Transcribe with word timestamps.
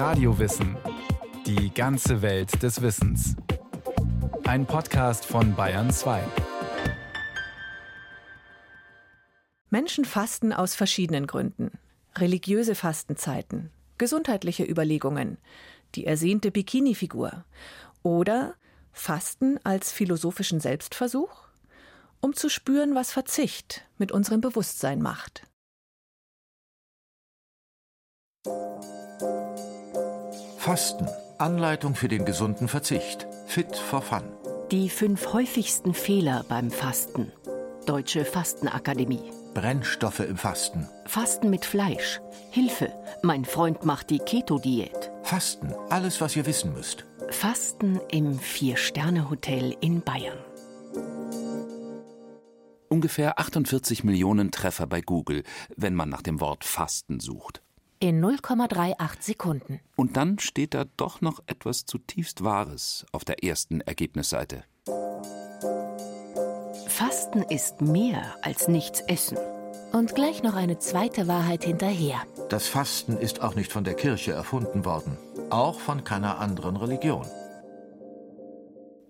Radiowissen. 0.00 0.78
Die 1.44 1.74
ganze 1.74 2.22
Welt 2.22 2.62
des 2.62 2.80
Wissens. 2.80 3.36
Ein 4.44 4.64
Podcast 4.64 5.26
von 5.26 5.54
Bayern 5.54 5.90
2. 5.90 6.24
Menschen 9.68 10.06
fasten 10.06 10.54
aus 10.54 10.74
verschiedenen 10.74 11.26
Gründen. 11.26 11.72
Religiöse 12.16 12.74
Fastenzeiten, 12.74 13.68
gesundheitliche 13.98 14.64
Überlegungen, 14.64 15.36
die 15.94 16.06
ersehnte 16.06 16.50
Bikini-Figur 16.50 17.44
oder 18.02 18.54
Fasten 18.92 19.60
als 19.64 19.92
philosophischen 19.92 20.60
Selbstversuch, 20.60 21.48
um 22.22 22.32
zu 22.32 22.48
spüren, 22.48 22.94
was 22.94 23.12
Verzicht 23.12 23.86
mit 23.98 24.12
unserem 24.12 24.40
Bewusstsein 24.40 25.02
macht. 25.02 25.46
Fasten. 30.60 31.08
Anleitung 31.38 31.94
für 31.94 32.08
den 32.08 32.26
gesunden 32.26 32.68
Verzicht. 32.68 33.26
Fit 33.46 33.74
for 33.74 34.02
Fun. 34.02 34.24
Die 34.70 34.90
fünf 34.90 35.32
häufigsten 35.32 35.94
Fehler 35.94 36.44
beim 36.50 36.70
Fasten. 36.70 37.32
Deutsche 37.86 38.26
Fastenakademie. 38.26 39.32
Brennstoffe 39.54 40.20
im 40.20 40.36
Fasten. 40.36 40.86
Fasten 41.06 41.48
mit 41.48 41.64
Fleisch. 41.64 42.20
Hilfe. 42.50 42.92
Mein 43.22 43.46
Freund 43.46 43.86
macht 43.86 44.10
die 44.10 44.18
Keto-Diät. 44.18 45.10
Fasten. 45.22 45.72
Alles, 45.88 46.20
was 46.20 46.36
ihr 46.36 46.44
wissen 46.44 46.74
müsst. 46.74 47.06
Fasten 47.30 47.98
im 48.10 48.38
Vier-Sterne-Hotel 48.38 49.74
in 49.80 50.02
Bayern. 50.02 50.38
Ungefähr 52.90 53.38
48 53.38 54.04
Millionen 54.04 54.50
Treffer 54.50 54.86
bei 54.86 55.00
Google, 55.00 55.42
wenn 55.74 55.94
man 55.94 56.10
nach 56.10 56.22
dem 56.22 56.38
Wort 56.38 56.64
Fasten 56.64 57.18
sucht. 57.18 57.62
In 58.02 58.24
0,38 58.24 58.96
Sekunden. 59.20 59.80
Und 59.94 60.16
dann 60.16 60.38
steht 60.38 60.72
da 60.72 60.86
doch 60.96 61.20
noch 61.20 61.40
etwas 61.46 61.84
zutiefst 61.84 62.42
Wahres 62.42 63.04
auf 63.12 63.26
der 63.26 63.44
ersten 63.44 63.82
Ergebnisseite. 63.82 64.64
Fasten 66.86 67.42
ist 67.42 67.82
mehr 67.82 68.22
als 68.40 68.68
nichts 68.68 69.02
essen. 69.02 69.36
Und 69.92 70.14
gleich 70.14 70.42
noch 70.42 70.54
eine 70.54 70.78
zweite 70.78 71.28
Wahrheit 71.28 71.64
hinterher. 71.64 72.22
Das 72.48 72.68
Fasten 72.68 73.18
ist 73.18 73.42
auch 73.42 73.54
nicht 73.54 73.70
von 73.70 73.84
der 73.84 73.94
Kirche 73.94 74.32
erfunden 74.32 74.86
worden. 74.86 75.18
Auch 75.50 75.78
von 75.78 76.02
keiner 76.02 76.38
anderen 76.38 76.76
Religion. 76.76 77.26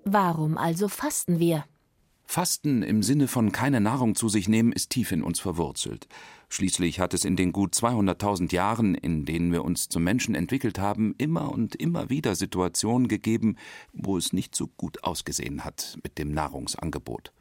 Warum 0.05 0.58
also 0.58 0.88
fasten 0.88 1.38
wir? 1.38 1.64
Fasten 2.31 2.84
im 2.84 3.03
Sinne 3.03 3.27
von 3.27 3.50
keine 3.50 3.81
Nahrung 3.81 4.14
zu 4.14 4.28
sich 4.28 4.48
nehmen 4.48 4.70
ist 4.70 4.91
tief 4.91 5.11
in 5.11 5.25
uns 5.25 5.41
verwurzelt. 5.41 6.06
Schließlich 6.48 7.00
hat 7.00 7.12
es 7.12 7.25
in 7.25 7.34
den 7.34 7.50
gut 7.50 7.75
200.000 7.75 8.55
Jahren, 8.55 8.95
in 8.95 9.25
denen 9.25 9.50
wir 9.50 9.64
uns 9.64 9.89
zum 9.89 10.05
Menschen 10.05 10.36
entwickelt 10.36 10.78
haben, 10.78 11.12
immer 11.19 11.51
und 11.51 11.75
immer 11.75 12.08
wieder 12.08 12.36
Situationen 12.36 13.08
gegeben, 13.08 13.56
wo 13.92 14.17
es 14.17 14.33
nicht 14.33 14.55
so 14.55 14.69
gut 14.69 15.03
ausgesehen 15.03 15.64
hat 15.64 15.98
mit 16.05 16.19
dem 16.19 16.31
Nahrungsangebot. 16.31 17.33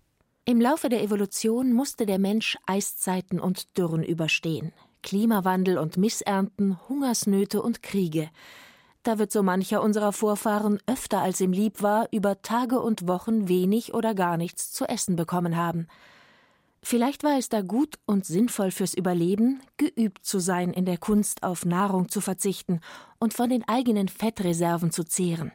Im 0.45 0.59
Laufe 0.59 0.89
der 0.89 1.03
Evolution 1.03 1.71
musste 1.71 2.07
der 2.07 2.17
Mensch 2.17 2.57
Eiszeiten 2.65 3.39
und 3.39 3.77
Dürren 3.77 4.01
überstehen, 4.01 4.71
Klimawandel 5.03 5.77
und 5.77 5.97
Missernten, 5.97 6.79
Hungersnöte 6.89 7.61
und 7.61 7.83
Kriege. 7.83 8.31
Da 9.09 9.17
wird 9.17 9.31
so 9.31 9.41
mancher 9.41 9.81
unserer 9.81 10.13
Vorfahren 10.13 10.77
öfter 10.85 11.19
als 11.19 11.41
ihm 11.41 11.51
lieb 11.51 11.81
war, 11.81 12.07
über 12.11 12.43
Tage 12.43 12.79
und 12.79 13.07
Wochen 13.07 13.47
wenig 13.47 13.95
oder 13.95 14.13
gar 14.13 14.37
nichts 14.37 14.71
zu 14.71 14.85
essen 14.85 15.15
bekommen 15.15 15.57
haben. 15.57 15.87
Vielleicht 16.83 17.23
war 17.23 17.35
es 17.35 17.49
da 17.49 17.61
gut 17.61 17.97
und 18.05 18.27
sinnvoll 18.27 18.69
fürs 18.69 18.93
Überleben, 18.93 19.61
geübt 19.77 20.23
zu 20.23 20.37
sein 20.37 20.73
in 20.73 20.85
der 20.85 20.99
Kunst, 20.99 21.41
auf 21.41 21.65
Nahrung 21.65 22.09
zu 22.09 22.21
verzichten 22.21 22.81
und 23.17 23.33
von 23.33 23.49
den 23.49 23.67
eigenen 23.67 24.09
Fettreserven 24.09 24.91
zu 24.91 25.03
zehren. 25.03 25.53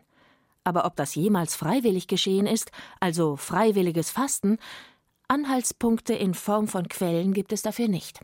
Aber 0.64 0.84
ob 0.84 0.96
das 0.96 1.14
jemals 1.14 1.54
freiwillig 1.54 2.08
geschehen 2.08 2.48
ist, 2.48 2.72
also 2.98 3.36
freiwilliges 3.36 4.10
Fasten, 4.10 4.58
Anhaltspunkte 5.28 6.14
in 6.14 6.34
Form 6.34 6.66
von 6.66 6.88
Quellen 6.88 7.32
gibt 7.32 7.52
es 7.52 7.62
dafür 7.62 7.86
nicht. 7.86 8.18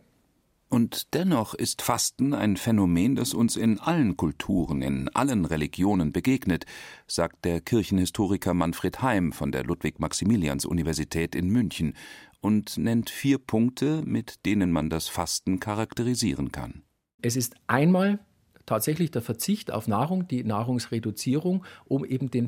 Und 0.72 1.14
dennoch 1.14 1.54
ist 1.54 1.82
Fasten 1.82 2.32
ein 2.32 2.56
Phänomen, 2.56 3.16
das 3.16 3.34
uns 3.34 3.56
in 3.56 3.80
allen 3.80 4.16
Kulturen, 4.16 4.82
in 4.82 5.08
allen 5.08 5.44
Religionen 5.44 6.12
begegnet, 6.12 6.64
sagt 7.08 7.44
der 7.44 7.60
Kirchenhistoriker 7.60 8.54
Manfred 8.54 9.02
Heim 9.02 9.32
von 9.32 9.50
der 9.50 9.64
Ludwig-Maximilians-Universität 9.64 11.34
in 11.34 11.48
München 11.48 11.94
und 12.40 12.78
nennt 12.78 13.10
vier 13.10 13.38
Punkte, 13.38 14.02
mit 14.06 14.46
denen 14.46 14.70
man 14.70 14.90
das 14.90 15.08
Fasten 15.08 15.58
charakterisieren 15.58 16.52
kann. 16.52 16.84
Es 17.20 17.34
ist 17.34 17.56
einmal 17.66 18.20
tatsächlich 18.64 19.10
der 19.10 19.22
Verzicht 19.22 19.72
auf 19.72 19.88
Nahrung, 19.88 20.28
die 20.28 20.44
Nahrungsreduzierung, 20.44 21.64
um 21.86 22.04
eben 22.04 22.30
den 22.30 22.46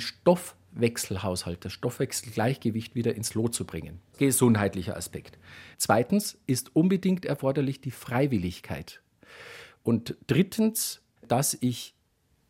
Stoffwechselhaushalt, 0.72 1.64
das 1.64 1.72
Stoffwechselgleichgewicht 1.72 2.94
wieder 2.94 3.14
ins 3.14 3.34
Lot 3.34 3.54
zu 3.54 3.64
bringen. 3.66 4.00
Gesundheitlicher 4.18 4.96
Aspekt. 4.96 5.38
Zweitens 5.76 6.38
ist 6.46 6.74
unbedingt 6.74 7.24
erforderlich 7.24 7.80
die 7.80 7.90
Freiwilligkeit. 7.90 9.02
Und 9.82 10.16
drittens, 10.26 11.02
dass 11.28 11.56
ich 11.60 11.94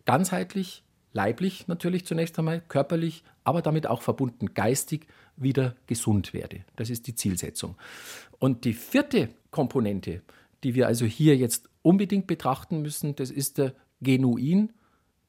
ganzheitlich, 0.05 0.85
leiblich 1.13 1.67
natürlich 1.69 2.07
zunächst 2.07 2.39
einmal, 2.39 2.61
körperlich, 2.61 3.25
aber 3.45 3.61
damit 3.61 3.87
auch 3.87 4.03
verbunden 4.03 4.55
geistig 4.55 5.07
wieder 5.37 5.75
gesund 5.87 6.33
werde. 6.33 6.65
Das 6.77 6.91
ist 6.91 7.07
die 7.07 7.15
Zielsetzung. 7.15 7.77
Und 8.39 8.65
die 8.65 8.75
vierte 8.75 9.31
Komponente, 9.51 10.23
die 10.63 10.75
wir 10.75 10.87
also 10.87 11.07
hier 11.07 11.37
jetzt 11.37 11.69
unbedingt 11.83 12.27
betrachten 12.27 12.83
müssen, 12.83 13.17
das 13.17 13.31
ist 13.31 13.59
der 13.59 13.75
genuin 14.01 14.73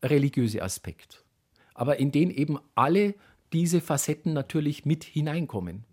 religiöse 0.04 0.62
Aspekt. 0.62 1.23
Aber 1.74 2.00
in 2.00 2.12
den 2.12 2.30
eben 2.30 2.60
alle 2.76 3.16
diese 3.52 3.82
Facetten 3.82 4.34
natürlich 4.34 4.86
mit 4.86 5.04
hineinkommen. 5.04 5.86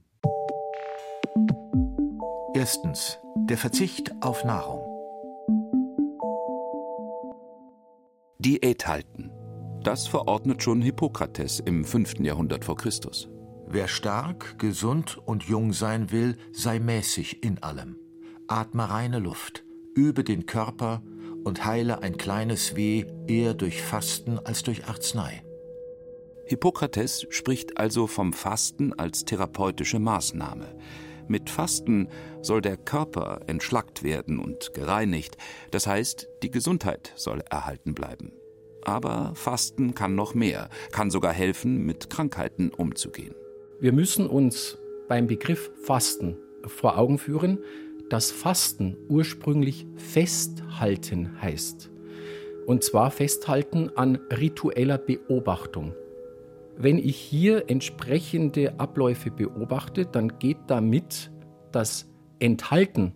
Erstens. 2.55 3.19
Der 3.49 3.57
Verzicht 3.57 4.13
auf 4.23 4.45
Nahrung. 4.45 4.87
Diät 8.39 8.87
halten. 8.87 9.31
Das 9.83 10.07
verordnet 10.07 10.63
schon 10.63 10.83
Hippokrates 10.83 11.61
im 11.61 11.85
5. 11.85 12.21
Jahrhundert 12.21 12.65
vor 12.65 12.77
Christus. 12.77 13.29
Wer 13.67 13.87
stark, 13.87 14.59
gesund 14.59 15.17
und 15.17 15.45
jung 15.45 15.73
sein 15.73 16.11
will, 16.11 16.37
sei 16.53 16.81
mäßig 16.81 17.43
in 17.45 17.62
allem. 17.62 17.97
Atme 18.49 18.91
reine 18.91 19.21
Luft, 19.21 19.65
übe 19.95 20.25
den 20.25 20.47
Körper 20.47 21.03
und 21.45 21.65
heile 21.65 22.03
ein 22.03 22.17
kleines 22.17 22.77
Weh 22.77 23.05
eher 23.27 23.55
durch 23.55 23.81
Fasten 23.81 24.39
als 24.39 24.62
durch 24.62 24.87
Arznei. 24.87 25.43
Hippokrates 26.50 27.28
spricht 27.31 27.78
also 27.78 28.09
vom 28.09 28.33
Fasten 28.33 28.93
als 28.93 29.25
therapeutische 29.25 30.00
Maßnahme. 30.00 30.77
Mit 31.28 31.49
Fasten 31.49 32.09
soll 32.43 32.61
der 32.61 32.77
Körper 32.77 33.43
entschlackt 33.47 34.03
werden 34.03 34.41
und 34.41 34.75
gereinigt, 34.75 35.37
das 35.71 35.87
heißt, 35.87 36.27
die 36.43 36.50
Gesundheit 36.50 37.12
soll 37.15 37.44
erhalten 37.49 37.94
bleiben. 37.94 38.33
Aber 38.83 39.31
Fasten 39.37 39.94
kann 39.94 40.16
noch 40.16 40.34
mehr, 40.34 40.71
kann 40.91 41.12
sogar 41.12 41.33
helfen, 41.33 41.87
mit 41.87 42.11
Krankheiten 42.11 42.71
umzugehen. 42.71 43.37
Wir 43.78 43.93
müssen 43.93 44.27
uns 44.27 44.77
beim 45.06 45.28
Begriff 45.28 45.71
Fasten 45.84 46.37
vor 46.67 46.99
Augen 46.99 47.19
führen, 47.19 47.61
dass 48.09 48.32
Fasten 48.32 48.97
ursprünglich 49.09 49.87
Festhalten 49.94 51.41
heißt. 51.41 51.93
Und 52.67 52.82
zwar 52.82 53.12
Festhalten 53.12 53.91
an 53.94 54.17
ritueller 54.32 54.99
Beobachtung. 54.99 55.94
Wenn 56.76 56.98
ich 56.98 57.16
hier 57.16 57.69
entsprechende 57.69 58.78
Abläufe 58.78 59.31
beobachte, 59.31 60.06
dann 60.06 60.38
geht 60.38 60.58
damit 60.66 61.31
das 61.72 62.08
Enthalten 62.38 63.14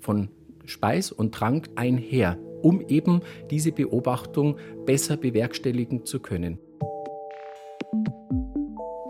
von 0.00 0.28
Speis 0.64 1.12
und 1.12 1.34
Trank 1.34 1.68
einher, 1.76 2.38
um 2.62 2.80
eben 2.80 3.20
diese 3.50 3.72
Beobachtung 3.72 4.56
besser 4.84 5.16
bewerkstelligen 5.16 6.04
zu 6.04 6.20
können. 6.20 6.58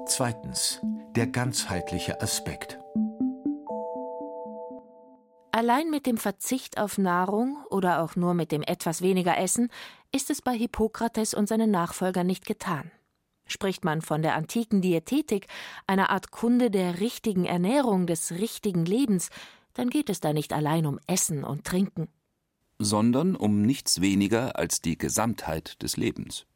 Zweitens. 0.07 0.81
Der 1.17 1.27
ganzheitliche 1.27 2.21
Aspekt. 2.21 2.79
Allein 5.51 5.89
mit 5.89 6.05
dem 6.05 6.19
Verzicht 6.19 6.77
auf 6.79 6.99
Nahrung 6.99 7.57
oder 7.71 8.03
auch 8.03 8.15
nur 8.15 8.35
mit 8.35 8.53
dem 8.53 8.61
etwas 8.61 9.01
weniger 9.01 9.39
Essen 9.39 9.71
ist 10.13 10.29
es 10.29 10.43
bei 10.43 10.53
Hippokrates 10.53 11.33
und 11.33 11.49
seinen 11.49 11.71
Nachfolgern 11.71 12.27
nicht 12.27 12.45
getan. 12.45 12.91
Spricht 13.47 13.85
man 13.85 14.03
von 14.03 14.23
der 14.23 14.35
antiken 14.35 14.83
Diätetik, 14.83 15.47
einer 15.87 16.11
Art 16.11 16.31
Kunde 16.31 16.71
der 16.71 17.01
richtigen 17.01 17.45
Ernährung, 17.45 18.07
des 18.07 18.33
richtigen 18.33 18.85
Lebens, 18.85 19.31
dann 19.75 19.91
geht 19.91 20.11
es 20.11 20.21
da 20.21 20.33
nicht 20.33 20.53
allein 20.53 20.87
um 20.87 20.99
Essen 21.07 21.45
und 21.45 21.65
Trinken. 21.65 22.09
Sondern 22.79 23.37
um 23.37 23.63
nichts 23.63 24.01
weniger 24.01 24.59
als 24.59 24.81
die 24.81 24.99
Gesamtheit 24.99 25.83
des 25.83 25.97
Lebens. 25.97 26.47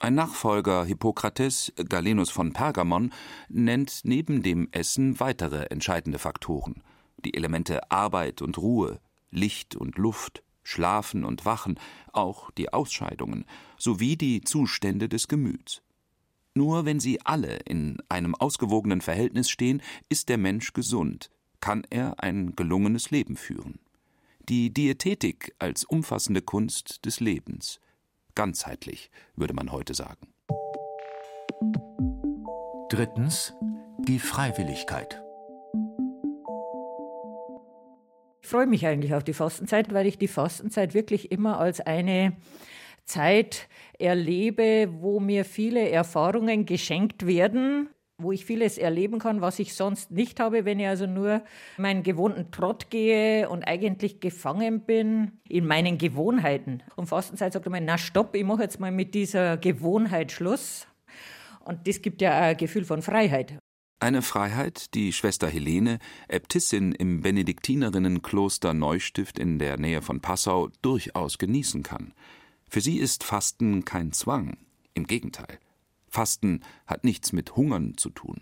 Ein 0.00 0.14
Nachfolger 0.14 0.84
Hippokrates, 0.84 1.72
Galenus 1.88 2.30
von 2.30 2.52
Pergamon, 2.52 3.12
nennt 3.48 4.00
neben 4.04 4.42
dem 4.42 4.68
Essen 4.72 5.20
weitere 5.20 5.66
entscheidende 5.66 6.18
Faktoren. 6.18 6.82
Die 7.24 7.34
Elemente 7.34 7.90
Arbeit 7.90 8.42
und 8.42 8.58
Ruhe, 8.58 9.00
Licht 9.30 9.76
und 9.76 9.98
Luft, 9.98 10.42
Schlafen 10.64 11.24
und 11.24 11.44
Wachen, 11.44 11.78
auch 12.12 12.50
die 12.50 12.72
Ausscheidungen, 12.72 13.44
sowie 13.78 14.16
die 14.16 14.40
Zustände 14.40 15.08
des 15.08 15.28
Gemüts. 15.28 15.82
Nur 16.54 16.84
wenn 16.84 17.00
sie 17.00 17.20
alle 17.24 17.56
in 17.64 17.98
einem 18.08 18.34
ausgewogenen 18.34 19.00
Verhältnis 19.00 19.48
stehen, 19.48 19.80
ist 20.08 20.28
der 20.28 20.38
Mensch 20.38 20.72
gesund, 20.74 21.30
kann 21.60 21.86
er 21.88 22.22
ein 22.22 22.54
gelungenes 22.54 23.10
Leben 23.10 23.36
führen. 23.36 23.78
Die 24.48 24.72
Diätetik 24.72 25.54
als 25.58 25.84
umfassende 25.84 26.42
Kunst 26.42 27.06
des 27.06 27.20
Lebens. 27.20 27.80
Ganzheitlich, 28.34 29.10
würde 29.36 29.54
man 29.54 29.72
heute 29.72 29.94
sagen. 29.94 30.28
Drittens 32.90 33.54
die 34.00 34.18
Freiwilligkeit. 34.18 35.22
Ich 38.42 38.48
freue 38.48 38.66
mich 38.66 38.84
eigentlich 38.86 39.14
auf 39.14 39.24
die 39.24 39.32
Fastenzeit, 39.32 39.94
weil 39.94 40.06
ich 40.06 40.18
die 40.18 40.28
Fastenzeit 40.28 40.92
wirklich 40.92 41.30
immer 41.30 41.58
als 41.58 41.80
eine 41.80 42.36
Zeit 43.04 43.68
erlebe, 43.98 44.88
wo 44.92 45.20
mir 45.20 45.44
viele 45.44 45.88
Erfahrungen 45.88 46.66
geschenkt 46.66 47.26
werden, 47.26 47.88
wo 48.18 48.32
ich 48.32 48.44
vieles 48.44 48.78
erleben 48.78 49.18
kann, 49.18 49.40
was 49.40 49.58
ich 49.58 49.74
sonst 49.74 50.10
nicht 50.10 50.40
habe, 50.40 50.64
wenn 50.64 50.80
ich 50.80 50.86
also 50.86 51.06
nur 51.06 51.42
meinen 51.76 52.02
gewohnten 52.02 52.50
Trott 52.50 52.90
gehe 52.90 53.48
und 53.48 53.64
eigentlich 53.64 54.20
gefangen 54.20 54.84
bin 54.84 55.32
in 55.48 55.66
meinen 55.66 55.98
Gewohnheiten. 55.98 56.82
Und 56.96 57.06
Fastenzeit 57.06 57.52
sagt 57.52 57.66
immer, 57.66 57.80
na 57.80 57.98
stopp, 57.98 58.34
ich 58.34 58.44
mache 58.44 58.62
jetzt 58.62 58.80
mal 58.80 58.92
mit 58.92 59.14
dieser 59.14 59.56
Gewohnheit 59.56 60.32
Schluss. 60.32 60.86
Und 61.64 61.86
das 61.86 62.02
gibt 62.02 62.20
ja 62.22 62.38
ein 62.38 62.56
Gefühl 62.56 62.84
von 62.84 63.02
Freiheit. 63.02 63.58
Eine 64.00 64.22
Freiheit, 64.22 64.94
die 64.94 65.12
Schwester 65.12 65.46
Helene, 65.46 65.98
Äbtissin 66.26 66.90
im 66.90 67.20
Benediktinerinnenkloster 67.20 68.74
Neustift 68.74 69.38
in 69.38 69.60
der 69.60 69.78
Nähe 69.78 70.02
von 70.02 70.20
Passau, 70.20 70.70
durchaus 70.82 71.38
genießen 71.38 71.84
kann. 71.84 72.12
Für 72.72 72.80
sie 72.80 72.96
ist 72.96 73.22
Fasten 73.22 73.84
kein 73.84 74.12
Zwang, 74.12 74.56
im 74.94 75.06
Gegenteil. 75.06 75.58
Fasten 76.08 76.64
hat 76.86 77.04
nichts 77.04 77.34
mit 77.34 77.54
Hungern 77.54 77.98
zu 77.98 78.08
tun, 78.08 78.40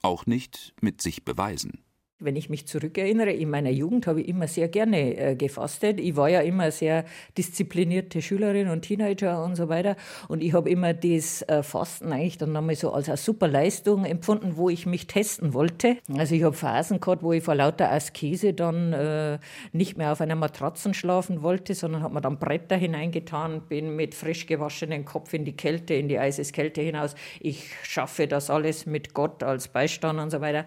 auch 0.00 0.24
nicht 0.24 0.72
mit 0.80 1.02
sich 1.02 1.26
beweisen. 1.26 1.84
Wenn 2.18 2.34
ich 2.34 2.48
mich 2.48 2.66
zurückerinnere, 2.66 3.30
in 3.30 3.50
meiner 3.50 3.68
Jugend 3.68 4.06
habe 4.06 4.22
ich 4.22 4.28
immer 4.28 4.48
sehr 4.48 4.68
gerne 4.68 5.16
äh, 5.18 5.36
gefastet. 5.36 6.00
Ich 6.00 6.16
war 6.16 6.30
ja 6.30 6.40
immer 6.40 6.70
sehr 6.70 7.04
disziplinierte 7.36 8.22
Schülerin 8.22 8.68
und 8.68 8.80
Teenager 8.80 9.44
und 9.44 9.54
so 9.54 9.68
weiter. 9.68 9.96
Und 10.26 10.42
ich 10.42 10.54
habe 10.54 10.70
immer 10.70 10.94
das 10.94 11.42
äh, 11.42 11.62
Fasten 11.62 12.12
eigentlich 12.12 12.38
dann 12.38 12.52
nochmal 12.52 12.74
so 12.74 12.90
als 12.90 13.08
eine 13.08 13.18
super 13.18 13.48
Leistung 13.48 14.06
empfunden, 14.06 14.56
wo 14.56 14.70
ich 14.70 14.86
mich 14.86 15.06
testen 15.06 15.52
wollte. 15.52 15.98
Also 16.16 16.34
ich 16.34 16.42
habe 16.42 16.56
Phasen 16.56 17.00
gehabt, 17.00 17.22
wo 17.22 17.34
ich 17.34 17.44
vor 17.44 17.54
lauter 17.54 17.92
Askese 17.92 18.54
dann 18.54 18.94
äh, 18.94 19.38
nicht 19.72 19.98
mehr 19.98 20.12
auf 20.12 20.22
einer 20.22 20.36
Matratze 20.36 20.94
schlafen 20.94 21.42
wollte, 21.42 21.74
sondern 21.74 22.02
habe 22.02 22.14
mir 22.14 22.22
dann 22.22 22.38
Bretter 22.38 22.76
hineingetan, 22.76 23.60
bin 23.68 23.94
mit 23.94 24.14
frisch 24.14 24.46
gewaschenem 24.46 25.04
Kopf 25.04 25.34
in 25.34 25.44
die 25.44 25.54
Kälte, 25.54 25.92
in 25.92 26.08
die 26.08 26.18
Eiseskälte 26.18 26.80
hinaus. 26.80 27.14
Ich 27.40 27.74
schaffe 27.82 28.26
das 28.26 28.48
alles 28.48 28.86
mit 28.86 29.12
Gott 29.12 29.42
als 29.42 29.68
Beistand 29.68 30.18
und 30.18 30.30
so 30.30 30.40
weiter. 30.40 30.64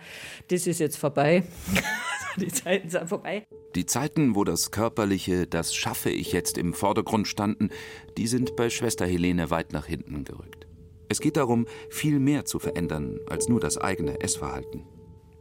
Das 0.50 0.68
ist 0.68 0.80
jetzt 0.80 0.98
vorbei. 0.98 1.39
Die 2.38 2.48
Zeiten 2.48 2.90
sind 2.90 3.10
vorbei. 3.10 3.46
Die 3.76 3.86
Zeiten, 3.86 4.36
wo 4.36 4.44
das 4.44 4.72
Körperliche, 4.72 5.46
das 5.46 5.76
schaffe 5.76 6.10
ich 6.10 6.32
jetzt 6.32 6.58
im 6.58 6.74
Vordergrund 6.74 7.28
standen, 7.28 7.70
die 8.18 8.28
sind 8.28 8.56
bei 8.56 8.70
Schwester 8.70 9.06
Helene 9.06 9.50
weit 9.50 9.74
nach 9.74 9.86
hinten 9.86 10.24
gerückt. 10.24 10.68
Es 11.10 11.20
geht 11.20 11.38
darum, 11.38 11.66
viel 11.90 12.20
mehr 12.20 12.46
zu 12.46 12.60
verändern 12.60 13.20
als 13.28 13.50
nur 13.50 13.60
das 13.60 13.78
eigene 13.78 14.22
Essverhalten. 14.22 14.86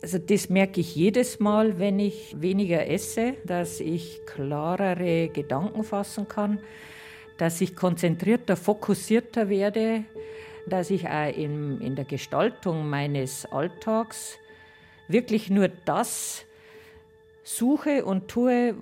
Also 0.00 0.18
das 0.18 0.48
merke 0.48 0.80
ich 0.80 0.94
jedes 0.94 1.40
Mal, 1.40 1.78
wenn 1.78 1.98
ich 1.98 2.34
weniger 2.40 2.88
esse, 2.88 3.34
dass 3.44 3.80
ich 3.80 4.20
klarere 4.26 5.28
Gedanken 5.28 5.82
fassen 5.84 6.28
kann, 6.28 6.60
dass 7.36 7.60
ich 7.60 7.76
konzentrierter, 7.76 8.56
fokussierter 8.56 9.48
werde, 9.48 10.04
dass 10.66 10.90
ich 10.90 11.08
auch 11.08 11.34
in, 11.34 11.80
in 11.80 11.96
der 11.96 12.04
Gestaltung 12.04 12.88
meines 12.88 13.44
Alltags 13.46 14.38
wirklich 15.08 15.50
nur 15.50 15.68
das 15.68 16.44
suche 17.42 18.04
und 18.04 18.28
tue, 18.28 18.74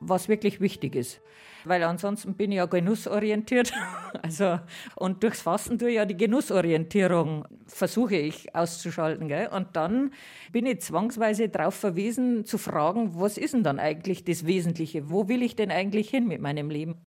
was 0.00 0.28
wirklich 0.28 0.60
wichtig 0.60 0.96
ist. 0.96 1.20
Weil 1.64 1.82
ansonsten 1.82 2.34
bin 2.34 2.52
ich 2.52 2.58
ja 2.58 2.66
genussorientiert. 2.66 3.72
Also, 4.22 4.58
und 4.94 5.22
durchs 5.22 5.42
Fasten 5.42 5.78
tue 5.78 5.90
ich 5.90 5.96
ja 5.96 6.06
die 6.06 6.16
Genussorientierung, 6.16 7.44
versuche 7.66 8.16
ich 8.16 8.54
auszuschalten. 8.54 9.28
Gell? 9.28 9.48
Und 9.48 9.76
dann 9.76 10.12
bin 10.52 10.64
ich 10.64 10.80
zwangsweise 10.80 11.50
darauf 11.50 11.74
verwiesen, 11.74 12.46
zu 12.46 12.56
fragen, 12.56 13.20
was 13.20 13.36
ist 13.36 13.52
denn 13.52 13.62
dann 13.62 13.78
eigentlich 13.78 14.24
das 14.24 14.46
Wesentliche? 14.46 15.10
Wo 15.10 15.28
will 15.28 15.42
ich 15.42 15.54
denn 15.54 15.70
eigentlich 15.70 16.08
hin 16.08 16.26
mit 16.26 16.40
meinem 16.40 16.70
Leben? 16.70 17.04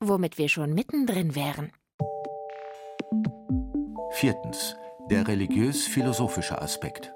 Womit 0.00 0.36
wir 0.36 0.48
schon 0.48 0.74
mittendrin 0.74 1.34
wären. 1.34 1.72
Viertens. 4.10 4.76
Der 5.10 5.26
religiös-philosophische 5.26 6.60
Aspekt. 6.60 7.12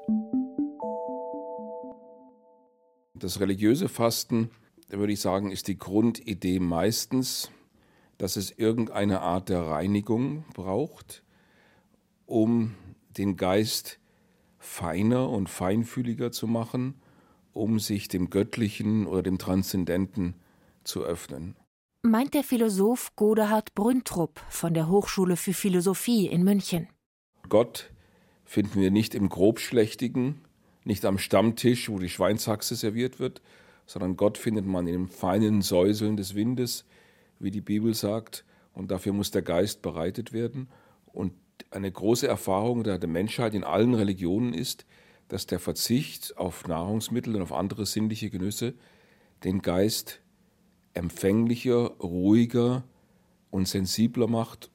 Das 3.18 3.40
religiöse 3.40 3.88
Fasten, 3.88 4.50
würde 4.88 5.12
ich 5.12 5.20
sagen, 5.20 5.50
ist 5.50 5.66
die 5.66 5.78
Grundidee 5.78 6.60
meistens, 6.60 7.50
dass 8.16 8.36
es 8.36 8.50
irgendeine 8.50 9.20
Art 9.20 9.48
der 9.48 9.62
Reinigung 9.62 10.44
braucht, 10.54 11.24
um 12.26 12.74
den 13.16 13.36
Geist 13.36 13.98
feiner 14.58 15.30
und 15.30 15.48
feinfühliger 15.48 16.30
zu 16.30 16.46
machen, 16.46 16.94
um 17.52 17.80
sich 17.80 18.06
dem 18.08 18.30
Göttlichen 18.30 19.06
oder 19.06 19.22
dem 19.22 19.38
Transzendenten 19.38 20.34
zu 20.84 21.02
öffnen. 21.02 21.56
Meint 22.02 22.34
der 22.34 22.44
Philosoph 22.44 23.16
Godehard 23.16 23.74
Brüntrup 23.74 24.40
von 24.48 24.74
der 24.74 24.88
Hochschule 24.88 25.36
für 25.36 25.52
Philosophie 25.52 26.28
in 26.28 26.44
München. 26.44 26.88
Gott 27.48 27.90
finden 28.44 28.80
wir 28.80 28.92
nicht 28.92 29.16
im 29.16 29.28
Grobschlächtigen, 29.28 30.40
nicht 30.88 31.04
am 31.04 31.18
Stammtisch, 31.18 31.90
wo 31.90 31.98
die 31.98 32.08
Schweinshaxe 32.08 32.74
serviert 32.74 33.20
wird, 33.20 33.42
sondern 33.86 34.16
Gott 34.16 34.38
findet 34.38 34.66
man 34.66 34.86
in 34.86 34.94
dem 34.94 35.08
feinen 35.08 35.62
Säuseln 35.62 36.16
des 36.16 36.34
Windes, 36.34 36.86
wie 37.38 37.50
die 37.50 37.60
Bibel 37.60 37.94
sagt. 37.94 38.44
Und 38.72 38.90
dafür 38.90 39.12
muss 39.12 39.30
der 39.30 39.42
Geist 39.42 39.82
bereitet 39.82 40.32
werden. 40.32 40.68
Und 41.06 41.34
eine 41.70 41.92
große 41.92 42.26
Erfahrung 42.26 42.84
der 42.84 43.06
Menschheit 43.06 43.54
in 43.54 43.64
allen 43.64 43.94
Religionen 43.94 44.54
ist, 44.54 44.86
dass 45.28 45.46
der 45.46 45.58
Verzicht 45.58 46.38
auf 46.38 46.66
Nahrungsmittel 46.66 47.36
und 47.36 47.42
auf 47.42 47.52
andere 47.52 47.84
sinnliche 47.84 48.30
Genüsse 48.30 48.74
den 49.44 49.60
Geist 49.60 50.20
empfänglicher, 50.94 51.96
ruhiger 52.00 52.82
und 53.50 53.68
sensibler 53.68 54.26
macht, 54.26 54.70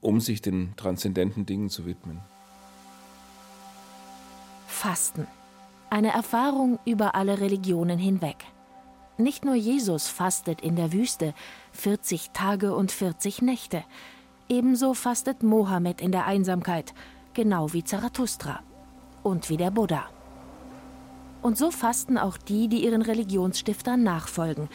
um 0.00 0.20
sich 0.20 0.40
den 0.40 0.74
transzendenten 0.76 1.44
Dingen 1.44 1.68
zu 1.68 1.84
widmen. 1.84 2.22
Fasten. 4.84 5.26
Eine 5.88 6.12
Erfahrung 6.12 6.78
über 6.84 7.14
alle 7.14 7.40
Religionen 7.40 7.98
hinweg. 7.98 8.44
Nicht 9.16 9.42
nur 9.42 9.54
Jesus 9.54 10.08
fastet 10.08 10.60
in 10.60 10.76
der 10.76 10.92
Wüste 10.92 11.32
40 11.72 12.32
Tage 12.32 12.74
und 12.74 12.92
40 12.92 13.40
Nächte. 13.40 13.82
Ebenso 14.50 14.92
fastet 14.92 15.42
Mohammed 15.42 16.02
in 16.02 16.12
der 16.12 16.26
Einsamkeit, 16.26 16.92
genau 17.32 17.72
wie 17.72 17.82
Zarathustra 17.82 18.60
und 19.22 19.48
wie 19.48 19.56
der 19.56 19.70
Buddha. 19.70 20.04
Und 21.40 21.56
so 21.56 21.70
fasten 21.70 22.18
auch 22.18 22.36
die, 22.36 22.68
die 22.68 22.84
ihren 22.84 23.00
Religionsstiftern 23.00 24.02
nachfolgen. 24.02 24.68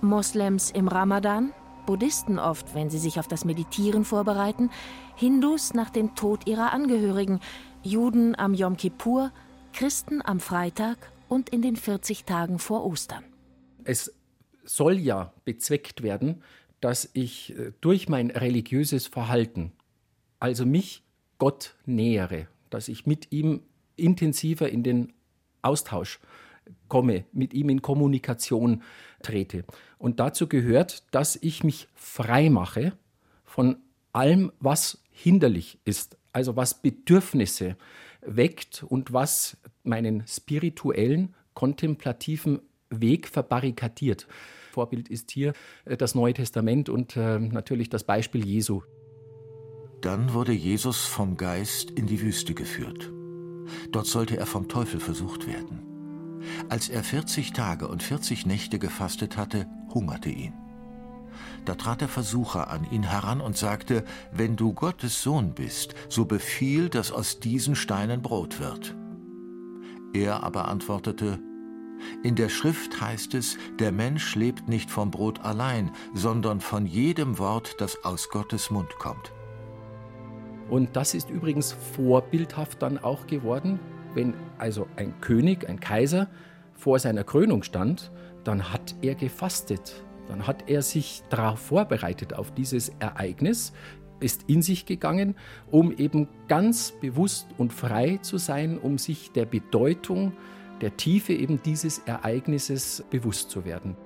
Moslems 0.00 0.70
im 0.70 0.88
Ramadan, 0.88 1.52
Buddhisten 1.84 2.38
oft, 2.38 2.74
wenn 2.74 2.88
sie 2.88 2.98
sich 2.98 3.20
auf 3.20 3.28
das 3.28 3.44
Meditieren 3.44 4.06
vorbereiten, 4.06 4.70
Hindus 5.16 5.74
nach 5.74 5.90
dem 5.90 6.14
Tod 6.14 6.46
ihrer 6.46 6.72
Angehörigen, 6.72 7.40
Juden 7.82 8.38
am 8.38 8.54
Yom 8.54 8.78
Kippur, 8.78 9.32
Christen 9.72 10.22
am 10.24 10.40
Freitag 10.40 10.98
und 11.28 11.48
in 11.48 11.62
den 11.62 11.76
40 11.76 12.24
Tagen 12.24 12.58
vor 12.58 12.84
Ostern. 12.84 13.24
Es 13.84 14.12
soll 14.64 14.98
ja 14.98 15.32
bezweckt 15.44 16.02
werden, 16.02 16.42
dass 16.80 17.10
ich 17.12 17.56
äh, 17.58 17.72
durch 17.80 18.08
mein 18.08 18.30
religiöses 18.30 19.06
Verhalten, 19.06 19.72
also 20.38 20.66
mich 20.66 21.02
Gott 21.38 21.74
nähere, 21.86 22.46
dass 22.68 22.88
ich 22.88 23.06
mit 23.06 23.32
ihm 23.32 23.62
intensiver 23.96 24.68
in 24.68 24.82
den 24.82 25.12
Austausch 25.62 26.20
komme, 26.88 27.24
mit 27.32 27.54
ihm 27.54 27.68
in 27.68 27.82
Kommunikation 27.82 28.82
trete. 29.22 29.64
Und 29.98 30.20
dazu 30.20 30.48
gehört, 30.48 31.04
dass 31.14 31.36
ich 31.36 31.64
mich 31.64 31.88
frei 31.94 32.50
mache 32.50 32.92
von 33.44 33.76
allem, 34.12 34.52
was 34.60 35.02
hinderlich 35.10 35.78
ist, 35.84 36.16
also 36.32 36.56
was 36.56 36.80
Bedürfnisse 36.80 37.76
weckt 38.22 38.82
und 38.82 39.12
was 39.12 39.56
meinen 39.82 40.24
spirituellen, 40.26 41.34
kontemplativen 41.54 42.60
Weg 42.90 43.28
verbarrikadiert. 43.28 44.26
Vorbild 44.72 45.08
ist 45.08 45.30
hier 45.30 45.52
äh, 45.84 45.96
das 45.96 46.14
Neue 46.14 46.34
Testament 46.34 46.88
und 46.88 47.16
äh, 47.16 47.38
natürlich 47.38 47.88
das 47.88 48.04
Beispiel 48.04 48.44
Jesu. 48.44 48.82
Dann 50.00 50.32
wurde 50.32 50.52
Jesus 50.52 51.04
vom 51.04 51.36
Geist 51.36 51.90
in 51.90 52.06
die 52.06 52.20
Wüste 52.20 52.54
geführt. 52.54 53.12
Dort 53.92 54.06
sollte 54.06 54.36
er 54.36 54.46
vom 54.46 54.68
Teufel 54.68 54.98
versucht 54.98 55.46
werden. 55.46 55.82
Als 56.68 56.88
er 56.88 57.04
40 57.04 57.52
Tage 57.52 57.86
und 57.86 58.02
40 58.02 58.46
Nächte 58.46 58.78
gefastet 58.78 59.36
hatte, 59.36 59.66
hungerte 59.92 60.30
ihn. 60.30 60.54
Da 61.64 61.74
trat 61.74 62.00
der 62.00 62.08
Versucher 62.08 62.70
an 62.70 62.86
ihn 62.90 63.02
heran 63.02 63.40
und 63.40 63.56
sagte, 63.56 64.04
Wenn 64.32 64.56
du 64.56 64.72
Gottes 64.72 65.22
Sohn 65.22 65.52
bist, 65.54 65.94
so 66.08 66.24
befiehl, 66.24 66.88
dass 66.88 67.12
aus 67.12 67.40
diesen 67.40 67.74
Steinen 67.74 68.22
Brot 68.22 68.60
wird. 68.60 68.96
Er 70.12 70.42
aber 70.42 70.68
antwortete, 70.68 71.38
in 72.22 72.34
der 72.34 72.48
Schrift 72.48 73.00
heißt 73.00 73.34
es, 73.34 73.56
der 73.78 73.92
Mensch 73.92 74.34
lebt 74.34 74.68
nicht 74.68 74.90
vom 74.90 75.10
Brot 75.10 75.40
allein, 75.40 75.90
sondern 76.14 76.60
von 76.60 76.86
jedem 76.86 77.38
Wort, 77.38 77.76
das 77.80 78.04
aus 78.04 78.28
Gottes 78.30 78.70
Mund 78.70 78.90
kommt. 78.98 79.32
Und 80.68 80.96
das 80.96 81.14
ist 81.14 81.30
übrigens 81.30 81.72
vorbildhaft 81.72 82.80
dann 82.80 82.98
auch 82.98 83.26
geworden, 83.26 83.80
wenn 84.14 84.34
also 84.58 84.86
ein 84.96 85.20
König, 85.20 85.68
ein 85.68 85.80
Kaiser 85.80 86.28
vor 86.72 86.98
seiner 86.98 87.24
Krönung 87.24 87.62
stand, 87.62 88.10
dann 88.44 88.72
hat 88.72 88.94
er 89.02 89.14
gefastet. 89.14 90.04
Dann 90.30 90.46
hat 90.46 90.70
er 90.70 90.80
sich 90.82 91.24
darauf 91.28 91.58
vorbereitet, 91.58 92.34
auf 92.34 92.54
dieses 92.54 92.90
Ereignis, 93.00 93.72
ist 94.20 94.44
in 94.46 94.62
sich 94.62 94.86
gegangen, 94.86 95.34
um 95.72 95.90
eben 95.90 96.28
ganz 96.46 96.92
bewusst 97.00 97.48
und 97.58 97.72
frei 97.72 98.18
zu 98.18 98.38
sein, 98.38 98.78
um 98.78 98.96
sich 98.96 99.32
der 99.32 99.44
Bedeutung, 99.44 100.32
der 100.82 100.96
Tiefe 100.96 101.32
eben 101.32 101.60
dieses 101.64 101.98
Ereignisses 101.98 103.04
bewusst 103.10 103.50
zu 103.50 103.64
werden. 103.64 103.96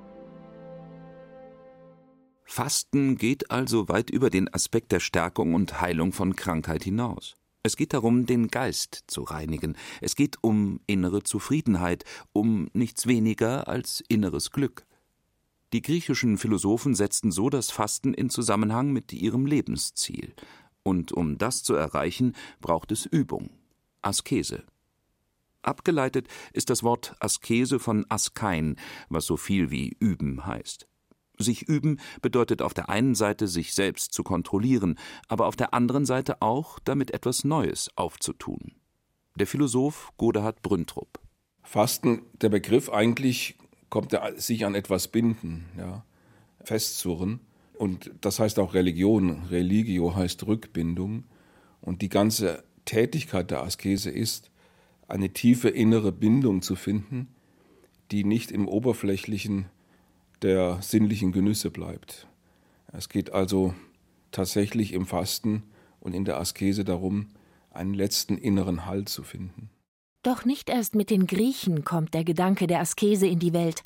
Fasten 2.47 3.16
geht 3.16 3.50
also 3.50 3.90
weit 3.90 4.09
über 4.09 4.31
den 4.31 4.52
Aspekt 4.52 4.93
der 4.93 5.00
Stärkung 5.00 5.52
und 5.52 5.83
Heilung 5.83 6.12
von 6.12 6.37
Krankheit 6.37 6.85
hinaus. 6.85 7.35
Es 7.62 7.76
geht 7.76 7.93
darum, 7.93 8.25
den 8.25 8.49
Geist 8.49 9.04
zu 9.09 9.25
reinigen. 9.25 9.76
Es 10.00 10.16
geht 10.16 10.38
um 10.40 10.81
innere 10.87 11.23
Zufriedenheit, 11.23 12.04
um 12.33 12.69
nichts 12.73 13.07
weniger 13.07 13.69
als 13.69 14.02
inneres 14.09 14.52
Glück. 14.52 14.87
Die 15.75 15.83
griechischen 15.83 16.38
Philosophen 16.38 16.95
setzten 16.95 17.33
so 17.33 17.50
das 17.50 17.73
Fasten 17.73 18.14
in 18.14 18.31
Zusammenhang 18.31 18.93
mit 18.93 19.12
ihrem 19.12 19.45
Lebensziel. 19.45 20.33
Und 20.85 21.11
um 21.11 21.37
das 21.37 21.64
zu 21.64 21.75
erreichen, 21.75 22.37
braucht 22.61 22.93
es 22.93 23.07
Übung, 23.07 23.50
Askese. 24.00 24.62
Abgeleitet 25.62 26.28
ist 26.52 26.71
das 26.71 26.85
Wort 26.85 27.16
Askese 27.19 27.81
von 27.81 28.07
Askein, 28.09 28.76
was 29.09 29.26
so 29.26 29.37
viel 29.37 29.73
wie 29.73 29.97
üben 29.99 30.47
heißt. 30.47 30.87
Sich 31.38 31.62
üben 31.62 31.99
bedeutet 32.23 32.62
auf 32.62 32.73
der 32.73 32.88
einen 32.88 33.16
Seite, 33.16 33.49
sich 33.49 33.75
selbst 33.75 34.12
zu 34.12 34.23
kontrollieren, 34.23 34.97
aber 35.26 35.47
auf 35.47 35.57
der 35.57 35.75
anderen 35.75 36.07
Seite 36.07 36.40
auch, 36.40 36.78
damit 36.78 37.11
etwas 37.11 37.43
Neues 37.43 37.90
aufzutun. 37.97 38.76
Der 39.35 39.49
Philosoph 39.49 40.12
Godehard 40.19 40.62
Brüntrup. 40.62 41.19
Fasten, 41.64 42.23
der 42.35 42.50
Begriff 42.50 42.90
eigentlich 42.90 43.57
kommt 43.94 44.12
er 44.12 44.36
sich 44.40 44.66
an 44.66 44.74
etwas 44.74 45.06
binden, 45.06 45.66
ja, 45.78 46.04
festzurren. 46.64 47.38
Und 47.78 48.10
das 48.22 48.40
heißt 48.40 48.58
auch 48.58 48.74
Religion. 48.74 49.44
Religio 49.50 50.16
heißt 50.16 50.48
Rückbindung. 50.48 51.22
Und 51.80 52.02
die 52.02 52.08
ganze 52.08 52.64
Tätigkeit 52.86 53.52
der 53.52 53.62
Askese 53.62 54.10
ist, 54.10 54.50
eine 55.06 55.32
tiefe 55.32 55.68
innere 55.68 56.10
Bindung 56.10 56.60
zu 56.60 56.74
finden, 56.74 57.28
die 58.10 58.24
nicht 58.24 58.50
im 58.50 58.66
oberflächlichen 58.66 59.66
der 60.42 60.82
sinnlichen 60.82 61.30
Genüsse 61.30 61.70
bleibt. 61.70 62.26
Es 62.92 63.08
geht 63.08 63.30
also 63.30 63.74
tatsächlich 64.32 64.92
im 64.92 65.06
Fasten 65.06 65.62
und 66.00 66.14
in 66.14 66.24
der 66.24 66.40
Askese 66.40 66.82
darum, 66.82 67.28
einen 67.70 67.94
letzten 67.94 68.38
inneren 68.38 68.86
Halt 68.86 69.08
zu 69.08 69.22
finden. 69.22 69.70
Doch 70.25 70.47
nicht 70.47 70.71
erst 70.71 70.95
mit 70.95 71.11
den 71.11 71.26
Griechen 71.26 71.85
kommt 71.85 72.14
der 72.14 72.25
Gedanke 72.25 72.66
der 72.66 72.81
Askese 72.81 73.26
in 73.26 73.40
die 73.40 73.52
Welt. 73.52 73.83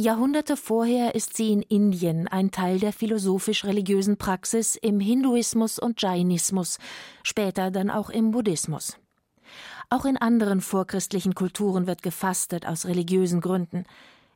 Jahrhunderte 0.00 0.56
vorher 0.56 1.14
ist 1.14 1.36
sie 1.36 1.52
in 1.52 1.60
Indien 1.60 2.26
ein 2.26 2.50
Teil 2.50 2.78
der 2.78 2.90
philosophisch-religiösen 2.90 4.16
Praxis 4.16 4.76
im 4.76 4.98
Hinduismus 4.98 5.78
und 5.78 6.00
Jainismus, 6.00 6.78
später 7.22 7.70
dann 7.70 7.90
auch 7.90 8.08
im 8.08 8.30
Buddhismus. 8.30 8.96
Auch 9.90 10.06
in 10.06 10.16
anderen 10.16 10.62
vorchristlichen 10.62 11.34
Kulturen 11.34 11.86
wird 11.86 12.02
gefastet 12.02 12.66
aus 12.66 12.86
religiösen 12.86 13.42
Gründen. 13.42 13.84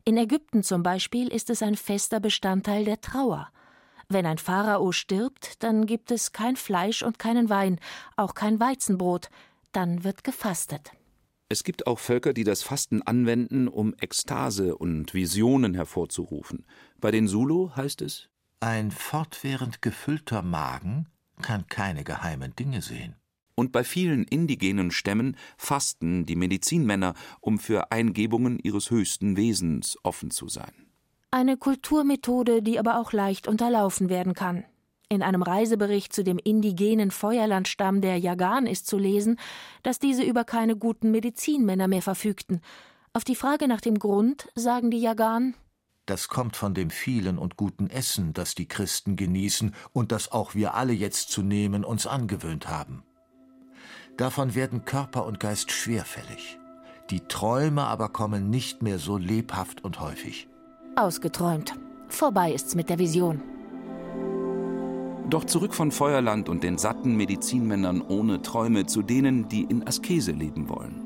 In 0.04 0.18
Ägypten 0.18 0.62
zum 0.62 0.82
Beispiel 0.82 1.28
ist 1.28 1.48
es 1.48 1.62
ein 1.62 1.76
fester 1.76 2.20
Bestandteil 2.20 2.84
der 2.84 3.00
Trauer. 3.00 3.48
Wenn 4.10 4.26
ein 4.26 4.38
Pharao 4.38 4.92
stirbt, 4.92 5.62
dann 5.62 5.86
gibt 5.86 6.10
es 6.10 6.32
kein 6.32 6.56
Fleisch 6.56 7.02
und 7.02 7.18
keinen 7.18 7.48
Wein, 7.48 7.80
auch 8.16 8.34
kein 8.34 8.60
Weizenbrot, 8.60 9.30
dann 9.72 10.04
wird 10.04 10.24
gefastet. 10.24 10.92
Es 11.50 11.64
gibt 11.64 11.86
auch 11.86 11.98
Völker, 11.98 12.34
die 12.34 12.44
das 12.44 12.62
Fasten 12.62 13.00
anwenden, 13.00 13.68
um 13.68 13.94
Ekstase 13.98 14.76
und 14.76 15.14
Visionen 15.14 15.72
hervorzurufen. 15.74 16.66
Bei 17.00 17.10
den 17.10 17.26
Zulu 17.26 17.70
heißt 17.74 18.02
es 18.02 18.28
Ein 18.60 18.90
fortwährend 18.90 19.80
gefüllter 19.80 20.42
Magen 20.42 21.06
kann 21.40 21.66
keine 21.66 22.04
geheimen 22.04 22.54
Dinge 22.54 22.82
sehen. 22.82 23.14
Und 23.54 23.72
bei 23.72 23.82
vielen 23.82 24.24
indigenen 24.24 24.90
Stämmen 24.90 25.36
fasten 25.56 26.26
die 26.26 26.36
Medizinmänner, 26.36 27.14
um 27.40 27.58
für 27.58 27.90
Eingebungen 27.92 28.58
ihres 28.58 28.90
höchsten 28.90 29.36
Wesens 29.36 29.96
offen 30.02 30.30
zu 30.30 30.48
sein. 30.48 30.72
Eine 31.30 31.56
Kulturmethode, 31.56 32.62
die 32.62 32.78
aber 32.78 32.98
auch 33.00 33.12
leicht 33.12 33.48
unterlaufen 33.48 34.10
werden 34.10 34.34
kann. 34.34 34.64
In 35.10 35.22
einem 35.22 35.42
Reisebericht 35.42 36.12
zu 36.12 36.22
dem 36.22 36.38
indigenen 36.38 37.10
Feuerlandstamm 37.10 38.02
der 38.02 38.18
Jagan 38.18 38.66
ist 38.66 38.86
zu 38.86 38.98
lesen, 38.98 39.38
dass 39.82 39.98
diese 39.98 40.22
über 40.22 40.44
keine 40.44 40.76
guten 40.76 41.10
Medizinmänner 41.10 41.88
mehr 41.88 42.02
verfügten. 42.02 42.60
Auf 43.14 43.24
die 43.24 43.34
Frage 43.34 43.68
nach 43.68 43.80
dem 43.80 43.98
Grund 43.98 44.50
sagen 44.54 44.90
die 44.90 45.00
Jagan 45.00 45.54
Das 46.04 46.28
kommt 46.28 46.56
von 46.56 46.74
dem 46.74 46.90
vielen 46.90 47.38
und 47.38 47.56
guten 47.56 47.88
Essen, 47.88 48.34
das 48.34 48.54
die 48.54 48.68
Christen 48.68 49.16
genießen 49.16 49.74
und 49.94 50.12
das 50.12 50.30
auch 50.30 50.54
wir 50.54 50.74
alle 50.74 50.92
jetzt 50.92 51.30
zu 51.30 51.40
nehmen 51.40 51.84
uns 51.84 52.06
angewöhnt 52.06 52.68
haben. 52.68 53.02
Davon 54.18 54.54
werden 54.54 54.84
Körper 54.84 55.24
und 55.24 55.40
Geist 55.40 55.70
schwerfällig. 55.72 56.58
Die 57.08 57.20
Träume 57.20 57.84
aber 57.84 58.10
kommen 58.10 58.50
nicht 58.50 58.82
mehr 58.82 58.98
so 58.98 59.16
lebhaft 59.16 59.82
und 59.82 60.00
häufig. 60.00 60.48
Ausgeträumt. 60.96 61.72
Vorbei 62.08 62.52
ist's 62.52 62.74
mit 62.74 62.90
der 62.90 62.98
Vision. 62.98 63.40
Doch 65.30 65.44
zurück 65.44 65.74
von 65.74 65.90
Feuerland 65.92 66.48
und 66.48 66.62
den 66.62 66.78
satten 66.78 67.14
Medizinmännern 67.14 68.00
ohne 68.00 68.40
Träume 68.40 68.86
zu 68.86 69.02
denen, 69.02 69.46
die 69.48 69.62
in 69.62 69.86
Askese 69.86 70.32
leben 70.32 70.70
wollen. 70.70 71.04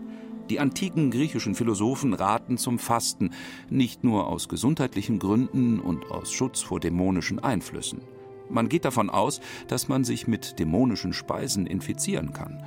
Die 0.49 0.61
antiken 0.61 1.11
griechischen 1.11 1.57
Philosophen 1.57 2.15
raten 2.15 2.57
zum 2.57 2.79
Fasten, 2.79 3.31
nicht 3.69 4.05
nur 4.05 4.29
aus 4.29 4.49
gesundheitlichen 4.49 5.19
Gründen 5.19 5.81
und 5.81 6.11
aus 6.11 6.33
Schutz 6.33 6.61
vor 6.61 6.79
dämonischen 6.79 7.41
Einflüssen. 7.41 8.03
Man 8.49 8.69
geht 8.69 8.85
davon 8.85 9.11
aus, 9.11 9.41
dass 9.67 9.89
man 9.89 10.05
sich 10.05 10.29
mit 10.29 10.61
dämonischen 10.61 11.13
Speisen 11.13 11.67
infizieren 11.67 12.33
kann. 12.33 12.63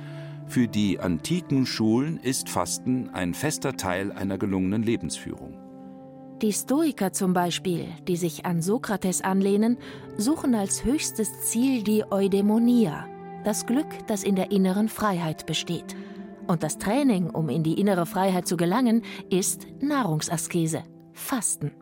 Für 0.48 0.68
die 0.68 1.00
antiken 1.00 1.64
Schulen 1.64 2.18
ist 2.18 2.50
Fasten 2.50 3.08
ein 3.14 3.32
fester 3.32 3.76
Teil 3.76 4.12
einer 4.12 4.36
gelungenen 4.36 4.82
Lebensführung. 4.82 5.65
Die 6.42 6.52
Stoiker 6.52 7.12
zum 7.12 7.32
Beispiel, 7.32 7.88
die 8.06 8.16
sich 8.16 8.44
an 8.44 8.60
Sokrates 8.62 9.22
anlehnen, 9.22 9.78
suchen 10.16 10.54
als 10.54 10.84
höchstes 10.84 11.40
Ziel 11.50 11.82
die 11.82 12.04
Eudämonia, 12.10 13.08
das 13.44 13.66
Glück, 13.66 13.86
das 14.06 14.22
in 14.22 14.36
der 14.36 14.50
inneren 14.50 14.88
Freiheit 14.88 15.46
besteht. 15.46 15.96
Und 16.46 16.62
das 16.62 16.78
Training, 16.78 17.30
um 17.30 17.48
in 17.48 17.62
die 17.62 17.80
innere 17.80 18.06
Freiheit 18.06 18.46
zu 18.46 18.56
gelangen, 18.56 19.02
ist 19.30 19.66
Nahrungsaskese, 19.80 20.84
Fasten. 21.12 21.72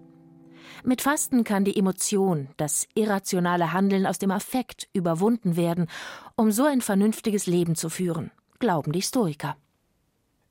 Mit 0.85 1.03
Fasten 1.03 1.45
kann 1.45 1.65
die 1.65 1.77
Emotion, 1.77 2.49
das 2.57 2.87
irrationale 2.95 3.73
Handeln 3.73 4.07
aus 4.07 4.19
dem 4.19 4.31
Affekt 4.31 4.89
überwunden 4.93 5.57
werden, 5.57 5.89
um 6.37 6.53
so 6.53 6.65
ein 6.65 6.81
vernünftiges 6.81 7.47
Leben 7.47 7.75
zu 7.75 7.89
führen 7.89 8.31
glauben 8.65 8.93
die 8.93 9.03
Stoiker. 9.03 9.59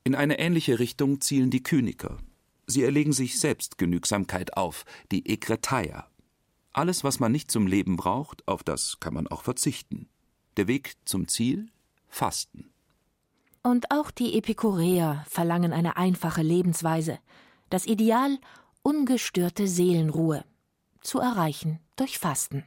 In 0.04 0.14
eine 0.14 0.38
ähnliche 0.38 0.78
Richtung 0.78 1.20
zielen 1.20 1.50
die 1.50 1.64
Kyniker. 1.64 2.18
Sie 2.66 2.82
erlegen 2.82 3.12
sich 3.12 3.38
Selbstgenügsamkeit 3.38 4.56
auf, 4.56 4.84
die 5.12 5.28
Ekretaia. 5.28 6.08
Alles, 6.72 7.04
was 7.04 7.20
man 7.20 7.32
nicht 7.32 7.50
zum 7.50 7.66
Leben 7.66 7.96
braucht, 7.96 8.46
auf 8.48 8.62
das 8.62 8.98
kann 9.00 9.14
man 9.14 9.26
auch 9.28 9.42
verzichten. 9.42 10.08
Der 10.56 10.66
Weg 10.66 10.94
zum 11.04 11.28
Ziel? 11.28 11.68
Fasten. 12.08 12.70
Und 13.62 13.90
auch 13.90 14.10
die 14.10 14.36
Epikureer 14.36 15.24
verlangen 15.28 15.72
eine 15.72 15.96
einfache 15.96 16.42
Lebensweise. 16.42 17.18
Das 17.70 17.86
Ideal 17.86 18.38
ungestörte 18.82 19.66
Seelenruhe. 19.66 20.44
Zu 21.00 21.18
erreichen 21.18 21.80
durch 21.96 22.18
Fasten. 22.18 22.64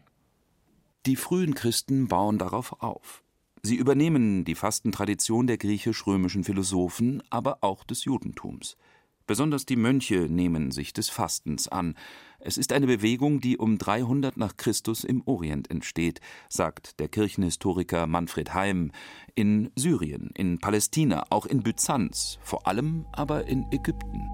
Die 1.05 1.15
frühen 1.15 1.53
Christen 1.53 2.07
bauen 2.07 2.37
darauf 2.37 2.81
auf. 2.81 3.23
Sie 3.61 3.75
übernehmen 3.75 4.45
die 4.45 4.55
Fastentradition 4.55 5.47
der 5.47 5.57
griechisch-römischen 5.57 6.43
Philosophen, 6.43 7.21
aber 7.29 7.59
auch 7.61 7.83
des 7.83 8.05
Judentums. 8.05 8.77
Besonders 9.27 9.65
die 9.65 9.75
Mönche 9.75 10.27
nehmen 10.29 10.71
sich 10.71 10.93
des 10.93 11.09
Fastens 11.09 11.67
an. 11.67 11.95
Es 12.39 12.57
ist 12.57 12.71
eine 12.71 12.87
Bewegung, 12.87 13.41
die 13.41 13.57
um 13.57 13.77
300 13.77 14.37
nach 14.37 14.55
Christus 14.55 15.03
im 15.03 15.21
Orient 15.25 15.69
entsteht, 15.69 16.21
sagt 16.47 16.99
der 17.01 17.09
Kirchenhistoriker 17.09 18.07
Manfred 18.07 18.53
Heim. 18.53 18.91
In 19.35 19.69
Syrien, 19.75 20.31
in 20.33 20.59
Palästina, 20.59 21.25
auch 21.29 21.45
in 21.45 21.61
Byzanz, 21.61 22.39
vor 22.41 22.67
allem 22.67 23.05
aber 23.11 23.47
in 23.47 23.65
Ägypten. 23.71 24.29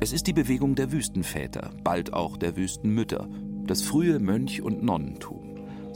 Es 0.00 0.12
ist 0.12 0.26
die 0.26 0.32
Bewegung 0.32 0.74
der 0.74 0.90
Wüstenväter, 0.90 1.70
bald 1.84 2.12
auch 2.12 2.36
der 2.36 2.56
Wüstenmütter, 2.56 3.28
das 3.64 3.82
frühe 3.82 4.18
Mönch- 4.18 4.60
und 4.60 4.82
Nonnentum. 4.82 5.47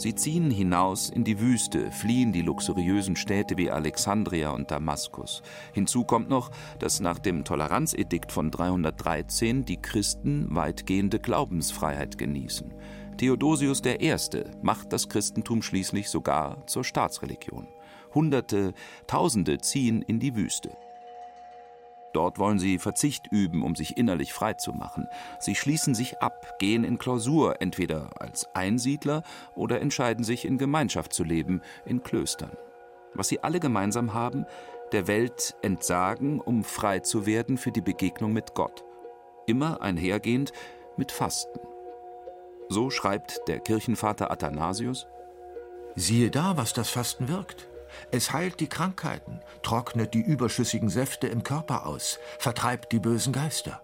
Sie 0.03 0.17
ziehen 0.17 0.51
hinaus 0.51 1.11
in 1.11 1.23
die 1.23 1.39
Wüste, 1.39 1.93
fliehen 1.93 2.33
die 2.33 2.43
luxuriösen 2.43 3.15
Städte 3.15 3.57
wie 3.57 3.71
Alexandria 3.71 4.51
und 4.51 4.69
Damaskus. 4.69 5.45
Hinzu 5.75 6.03
kommt 6.03 6.29
noch, 6.29 6.51
dass 6.81 6.99
nach 6.99 7.21
dem 7.21 7.45
Toleranzedikt 7.45 8.33
von 8.33 8.51
313 8.51 9.65
die 9.65 9.81
Christen 9.81 10.53
weitgehende 10.53 11.21
Glaubensfreiheit 11.21 12.19
genießen. 12.19 12.75
Theodosius 13.17 13.81
I. 13.87 14.17
macht 14.61 14.93
das 14.93 15.09
Christentum 15.09 15.63
schließlich 15.63 16.09
sogar 16.11 16.67
zur 16.67 16.83
Staatsreligion. 16.83 17.69
Hunderte, 18.13 18.75
Tausende 19.07 19.59
ziehen 19.59 20.03
in 20.03 20.19
die 20.19 20.35
Wüste. 20.35 20.77
Dort 22.13 22.39
wollen 22.39 22.59
sie 22.59 22.79
Verzicht 22.79 23.27
üben, 23.31 23.63
um 23.63 23.75
sich 23.75 23.97
innerlich 23.97 24.33
frei 24.33 24.55
zu 24.55 24.73
machen. 24.73 25.09
Sie 25.39 25.55
schließen 25.55 25.95
sich 25.95 26.21
ab, 26.21 26.59
gehen 26.59 26.85
in 26.85 26.99
Klausur, 26.99 27.61
entweder 27.61 28.11
als 28.21 28.55
Einsiedler 28.55 29.23
oder 29.55 29.81
entscheiden 29.81 30.25
sich 30.25 30.45
in 30.45 30.59
Gemeinschaft 30.59 31.13
zu 31.13 31.25
leben, 31.25 31.63
in 31.85 32.03
Klöstern. 32.03 32.53
Was 33.15 33.29
sie 33.29 33.43
alle 33.43 33.61
gemeinsam 33.61 34.15
haben, 34.15 34.47
der 34.93 35.07
Welt 35.07 35.55
entsagen, 35.63 36.41
um 36.41 36.65
frei 36.65 37.01
zu 37.01 37.25
werden 37.27 37.57
für 37.57 37.73
die 37.73 37.81
Begegnung 37.81 38.33
mit 38.33 38.55
Gott. 38.55 38.85
Immer 39.47 39.81
einhergehend 39.81 40.53
mit 40.97 41.13
Fasten. 41.13 41.61
So 42.69 42.91
schreibt 42.91 43.41
der 43.49 43.61
Kirchenvater 43.61 44.31
Athanasius: 44.31 45.07
Siehe 45.95 46.31
da, 46.31 46.57
was 46.57 46.73
das 46.73 46.91
Fasten 46.91 47.29
wirkt. 47.29 47.69
Es 48.11 48.33
heilt 48.33 48.61
die 48.61 48.69
Krankheiten, 48.69 49.41
trocknet 49.63 50.15
die 50.15 50.21
überschüssigen 50.21 50.89
Säfte 50.89 51.27
im 51.29 51.43
Körper 51.43 51.87
aus, 51.87 52.19
vertreibt 52.39 52.93
die 52.93 52.99
bösen 52.99 53.33
Geister, 53.33 53.83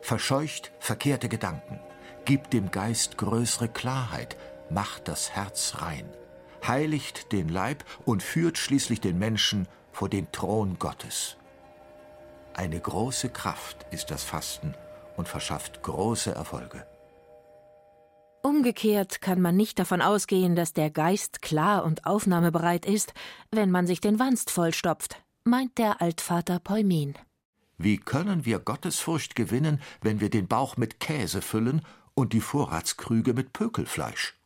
verscheucht 0.00 0.72
verkehrte 0.78 1.28
Gedanken, 1.28 1.80
gibt 2.24 2.52
dem 2.52 2.70
Geist 2.70 3.18
größere 3.18 3.68
Klarheit, 3.68 4.36
macht 4.70 5.08
das 5.08 5.30
Herz 5.30 5.76
rein, 5.78 6.08
heiligt 6.66 7.32
den 7.32 7.48
Leib 7.48 7.84
und 8.04 8.22
führt 8.22 8.58
schließlich 8.58 9.00
den 9.00 9.18
Menschen 9.18 9.68
vor 9.92 10.08
den 10.08 10.30
Thron 10.32 10.78
Gottes. 10.78 11.36
Eine 12.54 12.80
große 12.80 13.28
Kraft 13.28 13.86
ist 13.90 14.10
das 14.10 14.24
Fasten 14.24 14.74
und 15.16 15.28
verschafft 15.28 15.82
große 15.82 16.34
Erfolge. 16.34 16.86
Umgekehrt 18.46 19.20
kann 19.20 19.40
man 19.40 19.56
nicht 19.56 19.80
davon 19.80 20.00
ausgehen, 20.00 20.54
dass 20.54 20.72
der 20.72 20.88
Geist 20.88 21.42
klar 21.42 21.84
und 21.84 22.06
aufnahmebereit 22.06 22.86
ist, 22.86 23.12
wenn 23.50 23.72
man 23.72 23.88
sich 23.88 24.00
den 24.00 24.20
Wanst 24.20 24.52
vollstopft, 24.52 25.20
meint 25.42 25.76
der 25.78 26.00
Altvater 26.00 26.60
Peumin. 26.60 27.14
Wie 27.76 27.96
können 27.96 28.44
wir 28.44 28.60
Gottesfurcht 28.60 29.34
gewinnen, 29.34 29.80
wenn 30.00 30.20
wir 30.20 30.30
den 30.30 30.46
Bauch 30.46 30.76
mit 30.76 31.00
Käse 31.00 31.42
füllen 31.42 31.82
und 32.14 32.32
die 32.34 32.40
Vorratskrüge 32.40 33.34
mit 33.34 33.52
Pökelfleisch? 33.52 34.38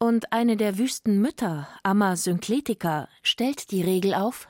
Und 0.00 0.32
eine 0.32 0.56
der 0.56 0.76
Wüstenmütter, 0.76 1.68
Amma 1.84 2.16
Synkletica, 2.16 3.08
stellt 3.22 3.70
die 3.70 3.82
Regel 3.82 4.14
auf: 4.14 4.48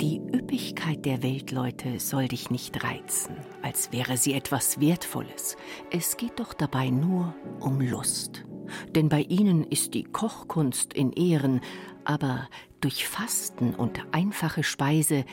Die 0.00 0.20
Üppigkeit 0.32 1.04
der 1.04 1.24
Weltleute 1.24 1.98
soll 1.98 2.28
dich 2.28 2.50
nicht 2.50 2.84
reizen, 2.84 3.34
als 3.62 3.90
wäre 3.90 4.16
sie 4.16 4.32
etwas 4.32 4.80
Wertvolles. 4.80 5.56
Es 5.90 6.16
geht 6.16 6.38
doch 6.38 6.54
dabei 6.54 6.90
nur 6.90 7.34
um 7.58 7.80
Lust. 7.80 8.44
Denn 8.94 9.08
bei 9.08 9.22
ihnen 9.22 9.64
ist 9.64 9.94
die 9.94 10.04
Kochkunst 10.04 10.94
in 10.94 11.12
Ehren, 11.14 11.62
aber 12.04 12.48
durch 12.80 13.08
Fasten 13.08 13.74
und 13.74 14.06
einfache 14.12 14.62
Speise 14.62 15.24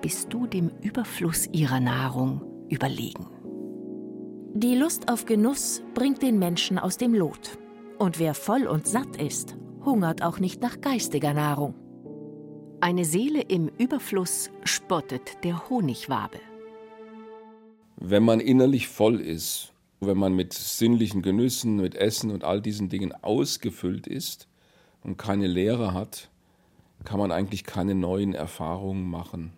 bist 0.00 0.32
du 0.32 0.46
dem 0.46 0.70
Überfluss 0.80 1.46
ihrer 1.52 1.80
Nahrung 1.80 2.40
überlegen. 2.70 3.26
Die 4.54 4.74
Lust 4.74 5.12
auf 5.12 5.26
Genuss 5.26 5.82
bringt 5.92 6.22
den 6.22 6.38
Menschen 6.38 6.78
aus 6.78 6.96
dem 6.96 7.12
Lot. 7.12 7.58
Und 7.98 8.18
wer 8.18 8.32
voll 8.32 8.66
und 8.68 8.86
satt 8.86 9.16
ist, 9.20 9.58
hungert 9.84 10.22
auch 10.22 10.38
nicht 10.38 10.62
nach 10.62 10.80
geistiger 10.80 11.34
Nahrung. 11.34 11.74
Eine 12.84 13.06
Seele 13.06 13.40
im 13.40 13.68
Überfluss 13.78 14.50
spottet 14.64 15.42
der 15.42 15.70
Honigwabe. 15.70 16.38
Wenn 17.96 18.22
man 18.22 18.40
innerlich 18.40 18.88
voll 18.88 19.22
ist, 19.22 19.72
wenn 20.00 20.18
man 20.18 20.34
mit 20.34 20.52
sinnlichen 20.52 21.22
Genüssen, 21.22 21.76
mit 21.76 21.94
Essen 21.94 22.30
und 22.30 22.44
all 22.44 22.60
diesen 22.60 22.90
Dingen 22.90 23.14
ausgefüllt 23.22 24.06
ist 24.06 24.48
und 25.02 25.16
keine 25.16 25.46
Leere 25.46 25.94
hat, 25.94 26.28
kann 27.04 27.18
man 27.18 27.32
eigentlich 27.32 27.64
keine 27.64 27.94
neuen 27.94 28.34
Erfahrungen 28.34 29.08
machen. 29.08 29.54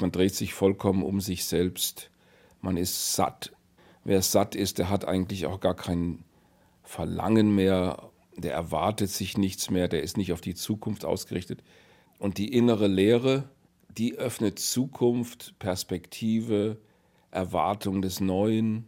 Man 0.00 0.12
dreht 0.12 0.36
sich 0.36 0.54
vollkommen 0.54 1.02
um 1.02 1.20
sich 1.20 1.46
selbst. 1.46 2.08
Man 2.60 2.76
ist 2.76 3.16
satt. 3.16 3.50
Wer 4.04 4.22
satt 4.22 4.54
ist, 4.54 4.78
der 4.78 4.88
hat 4.88 5.04
eigentlich 5.04 5.46
auch 5.46 5.58
gar 5.58 5.74
kein 5.74 6.22
Verlangen 6.84 7.52
mehr, 7.52 8.10
der 8.36 8.54
erwartet 8.54 9.10
sich 9.10 9.36
nichts 9.36 9.70
mehr, 9.70 9.88
der 9.88 10.04
ist 10.04 10.16
nicht 10.16 10.32
auf 10.32 10.40
die 10.40 10.54
Zukunft 10.54 11.04
ausgerichtet. 11.04 11.64
Und 12.20 12.36
die 12.36 12.52
innere 12.52 12.86
Lehre, 12.86 13.48
die 13.96 14.14
öffnet 14.14 14.58
Zukunft, 14.58 15.58
Perspektive, 15.58 16.76
Erwartung 17.30 18.02
des 18.02 18.20
Neuen, 18.20 18.86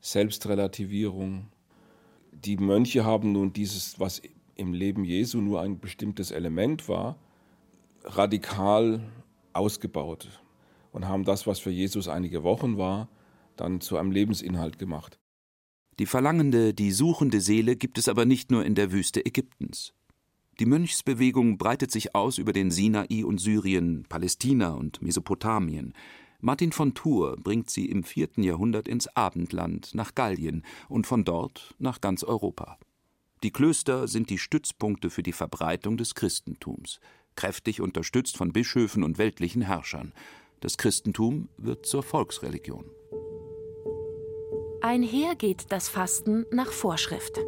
Selbstrelativierung. 0.00 1.48
Die 2.30 2.56
Mönche 2.56 3.04
haben 3.04 3.32
nun 3.32 3.52
dieses, 3.52 3.98
was 3.98 4.22
im 4.54 4.72
Leben 4.74 5.04
Jesu 5.04 5.40
nur 5.40 5.60
ein 5.60 5.80
bestimmtes 5.80 6.30
Element 6.30 6.88
war, 6.88 7.18
radikal 8.04 9.00
ausgebaut 9.52 10.28
und 10.92 11.08
haben 11.08 11.24
das, 11.24 11.48
was 11.48 11.58
für 11.58 11.70
Jesus 11.70 12.06
einige 12.06 12.44
Wochen 12.44 12.78
war, 12.78 13.08
dann 13.56 13.80
zu 13.80 13.96
einem 13.96 14.12
Lebensinhalt 14.12 14.78
gemacht. 14.78 15.18
Die 15.98 16.06
verlangende, 16.06 16.74
die 16.74 16.92
suchende 16.92 17.40
Seele 17.40 17.74
gibt 17.74 17.98
es 17.98 18.08
aber 18.08 18.24
nicht 18.24 18.52
nur 18.52 18.64
in 18.64 18.76
der 18.76 18.92
Wüste 18.92 19.26
Ägyptens. 19.26 19.94
Die 20.60 20.66
Mönchsbewegung 20.66 21.56
breitet 21.56 21.92
sich 21.92 22.16
aus 22.16 22.36
über 22.38 22.52
den 22.52 22.72
Sinai 22.72 23.24
und 23.24 23.38
Syrien, 23.38 24.04
Palästina 24.08 24.72
und 24.72 25.00
Mesopotamien. 25.00 25.94
Martin 26.40 26.72
von 26.72 26.94
Tours 26.94 27.36
bringt 27.40 27.70
sie 27.70 27.86
im 27.86 28.02
vierten 28.02 28.42
Jahrhundert 28.42 28.88
ins 28.88 29.06
Abendland 29.16 29.94
nach 29.94 30.16
Gallien 30.16 30.64
und 30.88 31.06
von 31.06 31.24
dort 31.24 31.74
nach 31.78 32.00
ganz 32.00 32.24
Europa. 32.24 32.76
Die 33.44 33.52
Klöster 33.52 34.08
sind 34.08 34.30
die 34.30 34.38
Stützpunkte 34.38 35.10
für 35.10 35.22
die 35.22 35.32
Verbreitung 35.32 35.96
des 35.96 36.16
Christentums, 36.16 36.98
kräftig 37.36 37.80
unterstützt 37.80 38.36
von 38.36 38.52
Bischöfen 38.52 39.04
und 39.04 39.18
weltlichen 39.18 39.62
Herrschern. 39.62 40.12
Das 40.58 40.76
Christentum 40.76 41.48
wird 41.56 41.86
zur 41.86 42.02
Volksreligion. 42.02 42.84
Einher 44.80 45.36
geht 45.36 45.66
das 45.70 45.88
Fasten 45.88 46.46
nach 46.50 46.72
Vorschrift. 46.72 47.38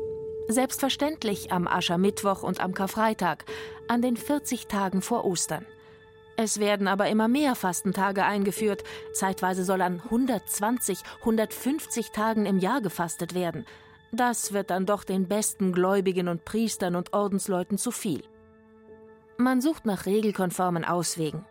Selbstverständlich 0.51 1.53
am 1.53 1.69
Aschermittwoch 1.69 2.43
und 2.43 2.59
am 2.59 2.75
Karfreitag, 2.75 3.45
an 3.87 4.03
den 4.03 4.17
40 4.17 4.67
Tagen 4.67 5.01
vor 5.01 5.25
Ostern. 5.25 5.65
Es 6.37 6.59
werden 6.59 6.89
aber 6.89 7.09
immer 7.09 7.29
mehr 7.29 7.55
Fastentage 7.55 8.25
eingeführt. 8.25 8.83
Zeitweise 9.13 9.63
soll 9.63 9.81
an 9.81 10.01
120, 10.03 10.99
150 11.21 12.11
Tagen 12.11 12.47
im 12.47 12.59
Jahr 12.59 12.81
gefastet 12.81 13.33
werden. 13.33 13.65
Das 14.11 14.53
wird 14.53 14.71
dann 14.71 14.87
doch 14.87 15.05
den 15.05 15.29
besten 15.29 15.73
Gläubigen 15.73 16.27
und 16.27 16.45
Priestern 16.45 16.97
und 16.97 17.13
Ordensleuten 17.13 17.79
zu 17.79 17.93
viel. 17.93 18.25
Man 19.37 19.61
sucht 19.61 19.87
nach 19.87 20.05
regelkonformen 20.05 20.85
Auswegen. 20.85 21.45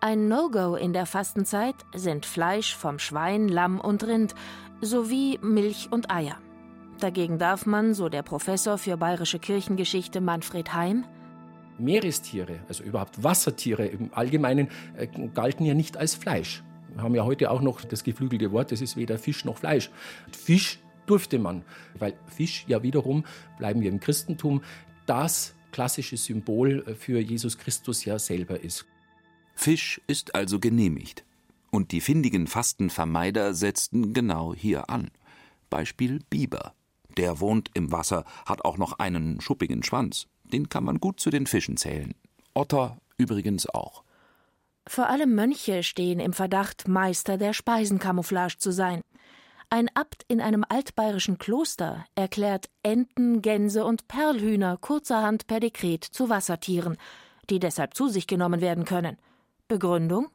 Ein 0.00 0.26
No-Go 0.26 0.74
in 0.74 0.94
der 0.94 1.04
Fastenzeit 1.04 1.76
sind 1.94 2.24
Fleisch 2.24 2.74
vom 2.74 2.98
Schwein, 2.98 3.48
Lamm 3.48 3.78
und 3.78 4.04
Rind 4.04 4.34
sowie 4.80 5.38
Milch 5.42 5.88
und 5.90 6.10
Eier. 6.10 6.38
Dagegen 7.00 7.38
darf 7.38 7.66
man, 7.66 7.92
so 7.92 8.08
der 8.08 8.22
Professor 8.22 8.78
für 8.78 8.96
bayerische 8.96 9.38
Kirchengeschichte 9.38 10.20
Manfred 10.20 10.72
Heim, 10.72 11.04
Meerestiere, 11.78 12.60
also 12.68 12.84
überhaupt 12.84 13.22
Wassertiere 13.22 13.86
im 13.86 14.12
Allgemeinen, 14.14 14.68
äh, 14.96 15.06
galten 15.06 15.66
ja 15.66 15.74
nicht 15.74 15.98
als 15.98 16.14
Fleisch. 16.14 16.62
Wir 16.94 17.02
haben 17.02 17.14
ja 17.14 17.24
heute 17.24 17.50
auch 17.50 17.60
noch 17.60 17.84
das 17.84 18.02
geflügelte 18.02 18.50
Wort, 18.52 18.72
das 18.72 18.80
ist 18.80 18.96
weder 18.96 19.18
Fisch 19.18 19.44
noch 19.44 19.58
Fleisch. 19.58 19.90
Fisch 20.32 20.78
durfte 21.04 21.38
man, 21.38 21.64
weil 21.98 22.14
Fisch 22.26 22.64
ja 22.66 22.82
wiederum, 22.82 23.24
bleiben 23.58 23.82
wir 23.82 23.90
im 23.90 24.00
Christentum, 24.00 24.62
das 25.04 25.54
klassische 25.72 26.16
Symbol 26.16 26.82
äh, 26.86 26.94
für 26.94 27.20
Jesus 27.20 27.58
Christus 27.58 28.06
ja 28.06 28.18
selber 28.18 28.58
ist. 28.60 28.86
Fisch 29.54 30.00
ist 30.06 30.34
also 30.34 30.58
genehmigt. 30.58 31.24
Und 31.70 31.92
die 31.92 32.00
findigen 32.00 32.46
Fastenvermeider 32.46 33.52
setzten 33.52 34.14
genau 34.14 34.54
hier 34.54 34.88
an. 34.88 35.10
Beispiel 35.68 36.20
Biber. 36.30 36.72
Der 37.16 37.40
wohnt 37.40 37.70
im 37.74 37.92
Wasser, 37.92 38.24
hat 38.44 38.64
auch 38.64 38.78
noch 38.78 38.98
einen 38.98 39.40
schuppigen 39.40 39.82
Schwanz. 39.82 40.26
Den 40.44 40.68
kann 40.68 40.84
man 40.84 41.00
gut 41.00 41.20
zu 41.20 41.30
den 41.30 41.46
Fischen 41.46 41.76
zählen. 41.76 42.14
Otter 42.54 42.98
übrigens 43.16 43.68
auch. 43.68 44.04
Vor 44.88 45.08
allem 45.08 45.34
Mönche 45.34 45.82
stehen 45.82 46.20
im 46.20 46.32
Verdacht, 46.32 46.86
Meister 46.86 47.38
der 47.38 47.52
Speisenkamouflage 47.52 48.58
zu 48.58 48.70
sein. 48.70 49.02
Ein 49.68 49.90
Abt 49.94 50.24
in 50.28 50.40
einem 50.40 50.64
altbayerischen 50.68 51.38
Kloster 51.38 52.04
erklärt 52.14 52.68
Enten, 52.84 53.42
Gänse 53.42 53.84
und 53.84 54.06
Perlhühner 54.06 54.76
kurzerhand 54.76 55.48
per 55.48 55.58
Dekret 55.58 56.04
zu 56.04 56.28
Wassertieren, 56.28 56.96
die 57.50 57.58
deshalb 57.58 57.94
zu 57.94 58.08
sich 58.08 58.28
genommen 58.28 58.60
werden 58.60 58.84
können. 58.84 59.16
Begründung? 59.66 60.28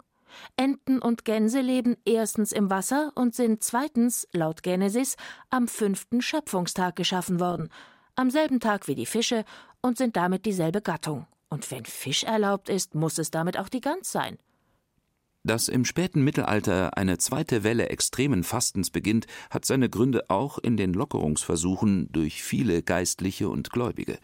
Enten 0.58 1.00
und 1.00 1.26
Gänse 1.26 1.62
leben 1.62 1.98
erstens 2.06 2.52
im 2.52 2.70
Wasser 2.70 3.12
und 3.16 3.36
sind 3.36 3.64
zweitens, 3.64 4.28
laut 4.34 4.64
Genesis, 4.64 5.16
am 5.50 5.68
fünften 5.68 6.22
Schöpfungstag 6.22 6.96
geschaffen 6.96 7.40
worden, 7.40 7.70
am 8.16 8.30
selben 8.30 8.60
Tag 8.60 8.88
wie 8.88 8.96
die 8.96 9.06
Fische 9.06 9.46
und 9.82 9.98
sind 9.98 10.16
damit 10.16 10.46
dieselbe 10.46 10.82
Gattung. 10.82 11.28
Und 11.50 11.70
wenn 11.72 11.86
Fisch 11.86 12.24
erlaubt 12.24 12.70
ist, 12.70 12.96
muss 12.96 13.18
es 13.18 13.32
damit 13.32 13.58
auch 13.58 13.70
die 13.70 13.82
Gans 13.82 14.12
sein. 14.12 14.38
Dass 15.44 15.70
im 15.70 15.86
späten 15.86 16.24
Mittelalter 16.24 16.98
eine 16.98 17.18
zweite 17.18 17.64
Welle 17.64 17.90
extremen 17.90 18.44
Fastens 18.44 18.92
beginnt, 18.92 19.26
hat 19.50 19.66
seine 19.66 19.90
Gründe 19.90 20.30
auch 20.30 20.60
in 20.60 20.78
den 20.78 20.94
Lockerungsversuchen 20.94 22.12
durch 22.12 22.44
viele 22.44 22.84
Geistliche 22.84 23.50
und 23.50 23.72
Gläubige. 23.72 24.20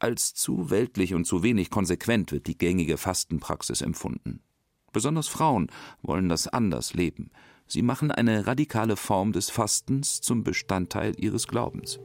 Als 0.00 0.34
zu 0.34 0.70
weltlich 0.70 1.14
und 1.14 1.26
zu 1.26 1.42
wenig 1.42 1.70
konsequent 1.70 2.32
wird 2.32 2.46
die 2.46 2.56
gängige 2.56 2.96
Fastenpraxis 2.96 3.82
empfunden. 3.82 4.40
Besonders 4.94 5.26
Frauen 5.26 5.66
wollen 6.02 6.30
das 6.30 6.48
anders 6.48 6.94
leben. 6.94 7.30
Sie 7.66 7.82
machen 7.82 8.12
eine 8.12 8.46
radikale 8.46 8.96
Form 8.96 9.32
des 9.32 9.50
Fastens 9.50 10.20
zum 10.20 10.44
Bestandteil 10.44 11.12
ihres 11.18 11.48
Glaubens. 11.48 11.98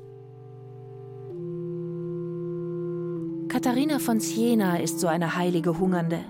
Katharina 3.47 3.99
von 3.99 4.19
Siena 4.19 4.78
ist 4.78 4.99
so 4.99 5.08
eine 5.08 5.36
heilige 5.36 5.78
Hungernde. 5.80 6.25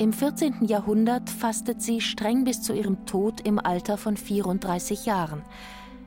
Im 0.00 0.12
14. 0.12 0.64
Jahrhundert 0.64 1.30
fastet 1.30 1.80
sie 1.80 2.00
streng 2.00 2.44
bis 2.44 2.60
zu 2.60 2.72
ihrem 2.72 3.06
Tod 3.06 3.40
im 3.42 3.58
Alter 3.60 3.96
von 3.96 4.16
34 4.16 5.06
Jahren. 5.06 5.42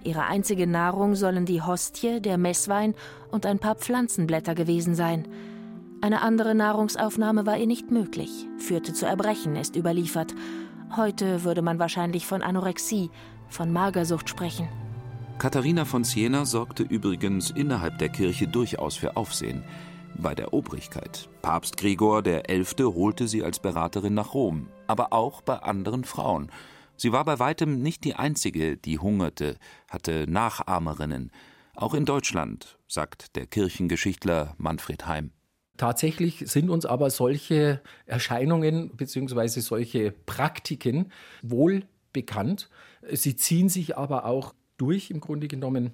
Ihre 0.03 0.25
einzige 0.25 0.67
Nahrung 0.67 1.15
sollen 1.15 1.45
die 1.45 1.61
Hostie, 1.61 2.19
der 2.19 2.37
Messwein 2.37 2.93
und 3.31 3.45
ein 3.45 3.59
paar 3.59 3.75
Pflanzenblätter 3.75 4.53
gewesen 4.53 4.95
sein. 4.95 5.27
Eine 6.03 6.21
andere 6.21 6.53
Nahrungsaufnahme 6.53 7.45
war 7.45 7.57
ihr 7.57 7.65
nicht 7.65 7.89
möglich, 7.89 8.29
führte 8.57 8.91
zu 8.91 9.05
Erbrechen, 9.05 9.55
ist 9.55 9.77
überliefert. 9.77 10.35
Heute 10.97 11.45
würde 11.45 11.61
man 11.61 11.79
wahrscheinlich 11.79 12.27
von 12.27 12.41
Anorexie, 12.41 13.09
von 13.47 13.71
Magersucht 13.71 14.27
sprechen. 14.27 14.67
Katharina 15.37 15.85
von 15.85 16.03
Siena 16.03 16.43
sorgte 16.43 16.83
übrigens 16.83 17.51
innerhalb 17.51 17.99
der 17.99 18.09
Kirche 18.09 18.49
durchaus 18.49 18.97
für 18.97 19.15
Aufsehen 19.15 19.63
bei 20.15 20.35
der 20.35 20.53
Obrigkeit. 20.53 21.29
Papst 21.41 21.77
Gregor 21.77 22.21
XI. 22.21 22.83
holte 22.83 23.29
sie 23.29 23.41
als 23.41 23.59
Beraterin 23.59 24.13
nach 24.13 24.33
Rom, 24.33 24.67
aber 24.87 25.13
auch 25.13 25.41
bei 25.41 25.55
anderen 25.59 26.03
Frauen. 26.03 26.51
Sie 26.97 27.13
war 27.13 27.23
bei 27.23 27.39
weitem 27.39 27.81
nicht 27.81 28.03
die 28.03 28.15
einzige, 28.15 28.75
die 28.75 28.99
hungerte, 28.99 29.55
hatte 29.89 30.25
Nachahmerinnen. 30.27 31.31
Auch 31.75 31.93
in 31.93 32.03
Deutschland, 32.03 32.77
sagt 32.89 33.37
der 33.37 33.47
Kirchengeschichtler 33.47 34.53
Manfred 34.57 35.07
Heim. 35.07 35.31
Tatsächlich 35.77 36.43
sind 36.45 36.69
uns 36.69 36.85
aber 36.85 37.09
solche 37.09 37.81
Erscheinungen 38.05 38.89
bzw. 38.89 39.47
solche 39.59 40.11
Praktiken 40.11 41.11
wohl 41.41 41.83
bekannt. 42.11 42.69
Sie 43.11 43.35
ziehen 43.35 43.69
sich 43.69 43.97
aber 43.97 44.25
auch 44.25 44.53
durch 44.77 45.09
im 45.09 45.19
Grunde 45.19 45.47
genommen 45.47 45.93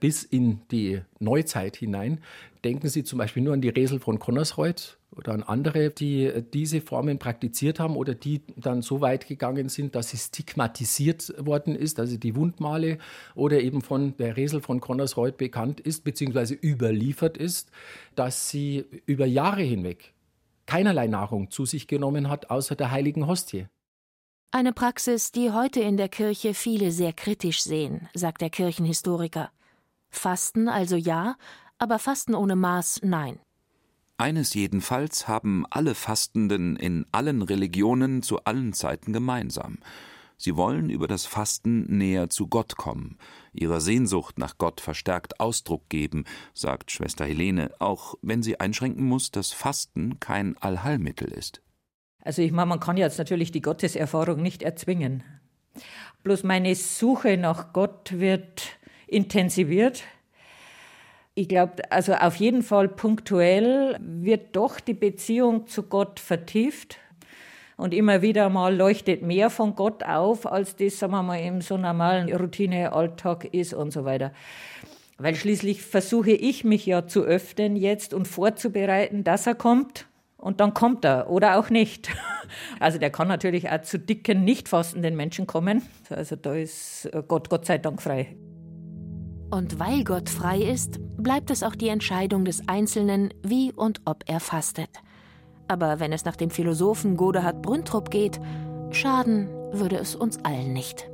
bis 0.00 0.22
in 0.22 0.60
die 0.70 1.00
Neuzeit 1.18 1.76
hinein. 1.76 2.20
Denken 2.64 2.88
Sie 2.88 3.04
zum 3.04 3.18
Beispiel 3.18 3.42
nur 3.42 3.54
an 3.54 3.60
die 3.60 3.68
Resel 3.68 4.00
von 4.00 4.18
Connersreuth 4.18 4.98
oder 5.16 5.32
an 5.32 5.42
andere, 5.42 5.90
die 5.90 6.32
diese 6.52 6.80
Formen 6.80 7.18
praktiziert 7.18 7.80
haben 7.80 7.96
oder 7.96 8.14
die 8.14 8.42
dann 8.56 8.82
so 8.82 9.00
weit 9.00 9.26
gegangen 9.26 9.68
sind, 9.68 9.94
dass 9.94 10.10
sie 10.10 10.16
stigmatisiert 10.16 11.34
worden 11.44 11.74
ist, 11.74 11.98
also 11.98 12.16
die 12.16 12.36
Wundmale 12.36 12.98
oder 13.34 13.60
eben 13.60 13.80
von 13.80 14.16
der 14.16 14.36
Resel 14.36 14.60
von 14.60 14.80
Connersreuth 14.80 15.36
bekannt 15.36 15.80
ist, 15.80 16.04
beziehungsweise 16.04 16.54
überliefert 16.54 17.36
ist, 17.36 17.70
dass 18.14 18.50
sie 18.50 18.84
über 19.06 19.26
Jahre 19.26 19.62
hinweg 19.62 20.14
keinerlei 20.66 21.06
Nahrung 21.06 21.50
zu 21.50 21.64
sich 21.64 21.88
genommen 21.88 22.28
hat, 22.28 22.50
außer 22.50 22.76
der 22.76 22.90
heiligen 22.90 23.26
Hostie. 23.26 23.66
Eine 24.50 24.72
Praxis, 24.72 25.32
die 25.32 25.50
heute 25.50 25.80
in 25.80 25.96
der 25.96 26.08
Kirche 26.08 26.54
viele 26.54 26.92
sehr 26.92 27.12
kritisch 27.12 27.62
sehen, 27.62 28.08
sagt 28.14 28.42
der 28.42 28.50
Kirchenhistoriker. 28.50 29.50
Fasten 30.10 30.68
also 30.68 30.96
ja, 30.96 31.36
aber 31.78 31.98
Fasten 31.98 32.34
ohne 32.34 32.56
Maß 32.56 33.00
nein. 33.02 33.38
Eines 34.16 34.54
jedenfalls 34.54 35.28
haben 35.28 35.64
alle 35.70 35.94
Fastenden 35.94 36.74
in 36.74 37.06
allen 37.12 37.42
Religionen 37.42 38.22
zu 38.22 38.42
allen 38.44 38.72
Zeiten 38.72 39.12
gemeinsam. 39.12 39.78
Sie 40.36 40.56
wollen 40.56 40.88
über 40.88 41.08
das 41.08 41.26
Fasten 41.26 41.98
näher 41.98 42.30
zu 42.30 42.46
Gott 42.46 42.76
kommen, 42.76 43.18
ihrer 43.52 43.80
Sehnsucht 43.80 44.38
nach 44.38 44.56
Gott 44.56 44.80
verstärkt 44.80 45.40
Ausdruck 45.40 45.88
geben, 45.88 46.24
sagt 46.54 46.92
Schwester 46.92 47.24
Helene, 47.24 47.72
auch 47.80 48.14
wenn 48.22 48.42
sie 48.42 48.58
einschränken 48.58 49.04
muss, 49.04 49.32
dass 49.32 49.52
Fasten 49.52 50.20
kein 50.20 50.56
Allheilmittel 50.58 51.28
ist. 51.28 51.60
Also 52.22 52.42
ich 52.42 52.52
meine, 52.52 52.68
man 52.68 52.80
kann 52.80 52.96
jetzt 52.96 53.18
natürlich 53.18 53.50
die 53.50 53.62
Gotteserfahrung 53.62 54.40
nicht 54.40 54.62
erzwingen. 54.62 55.24
Bloß 56.22 56.42
meine 56.42 56.74
Suche 56.74 57.36
nach 57.36 57.72
Gott 57.72 58.18
wird 58.18 58.77
intensiviert. 59.08 60.04
Ich 61.34 61.48
glaube, 61.48 61.90
also 61.90 62.14
auf 62.14 62.36
jeden 62.36 62.62
Fall 62.62 62.88
punktuell 62.88 63.96
wird 64.00 64.56
doch 64.56 64.80
die 64.80 64.94
Beziehung 64.94 65.66
zu 65.68 65.84
Gott 65.84 66.18
vertieft. 66.18 66.98
Und 67.76 67.94
immer 67.94 68.22
wieder 68.22 68.48
mal 68.48 68.74
leuchtet 68.74 69.22
mehr 69.22 69.50
von 69.50 69.76
Gott 69.76 70.02
auf, 70.02 70.50
als 70.50 70.74
das, 70.74 70.98
sagen 70.98 71.12
wir 71.12 71.22
mal, 71.22 71.36
im 71.36 71.60
so 71.60 71.76
normalen 71.76 72.34
Routine-Alltag 72.34 73.54
ist 73.54 73.72
und 73.72 73.92
so 73.92 74.04
weiter. 74.04 74.32
Weil 75.16 75.36
schließlich 75.36 75.82
versuche 75.82 76.32
ich 76.32 76.64
mich 76.64 76.86
ja 76.86 77.06
zu 77.06 77.22
öffnen 77.22 77.76
jetzt 77.76 78.14
und 78.14 78.26
vorzubereiten, 78.26 79.22
dass 79.22 79.46
er 79.46 79.54
kommt. 79.54 80.06
Und 80.38 80.58
dann 80.58 80.74
kommt 80.74 81.04
er 81.04 81.30
oder 81.30 81.58
auch 81.58 81.70
nicht. 81.70 82.10
Also 82.80 82.98
der 82.98 83.10
kann 83.10 83.28
natürlich 83.28 83.68
auch 83.68 83.82
zu 83.82 83.98
dicken, 83.98 84.42
nicht 84.42 84.70
fastenden 84.70 85.16
Menschen 85.16 85.46
kommen. 85.46 85.82
Also 86.08 86.34
da 86.34 86.54
ist 86.54 87.06
Gott 87.28 87.50
Gott 87.50 87.66
sei 87.66 87.76
Dank 87.76 88.00
frei. 88.00 88.36
Und 89.50 89.78
weil 89.78 90.04
Gott 90.04 90.28
frei 90.28 90.60
ist, 90.60 91.00
bleibt 91.16 91.50
es 91.50 91.62
auch 91.62 91.74
die 91.74 91.88
Entscheidung 91.88 92.44
des 92.44 92.68
Einzelnen, 92.68 93.32
wie 93.42 93.72
und 93.72 94.02
ob 94.04 94.24
er 94.26 94.40
fastet. 94.40 94.90
Aber 95.68 96.00
wenn 96.00 96.12
es 96.12 96.24
nach 96.24 96.36
dem 96.36 96.50
Philosophen 96.50 97.16
Godehard 97.16 97.62
Brüntrup 97.62 98.10
geht, 98.10 98.40
schaden 98.90 99.48
würde 99.72 99.96
es 99.96 100.14
uns 100.14 100.44
allen 100.44 100.72
nicht. 100.72 101.08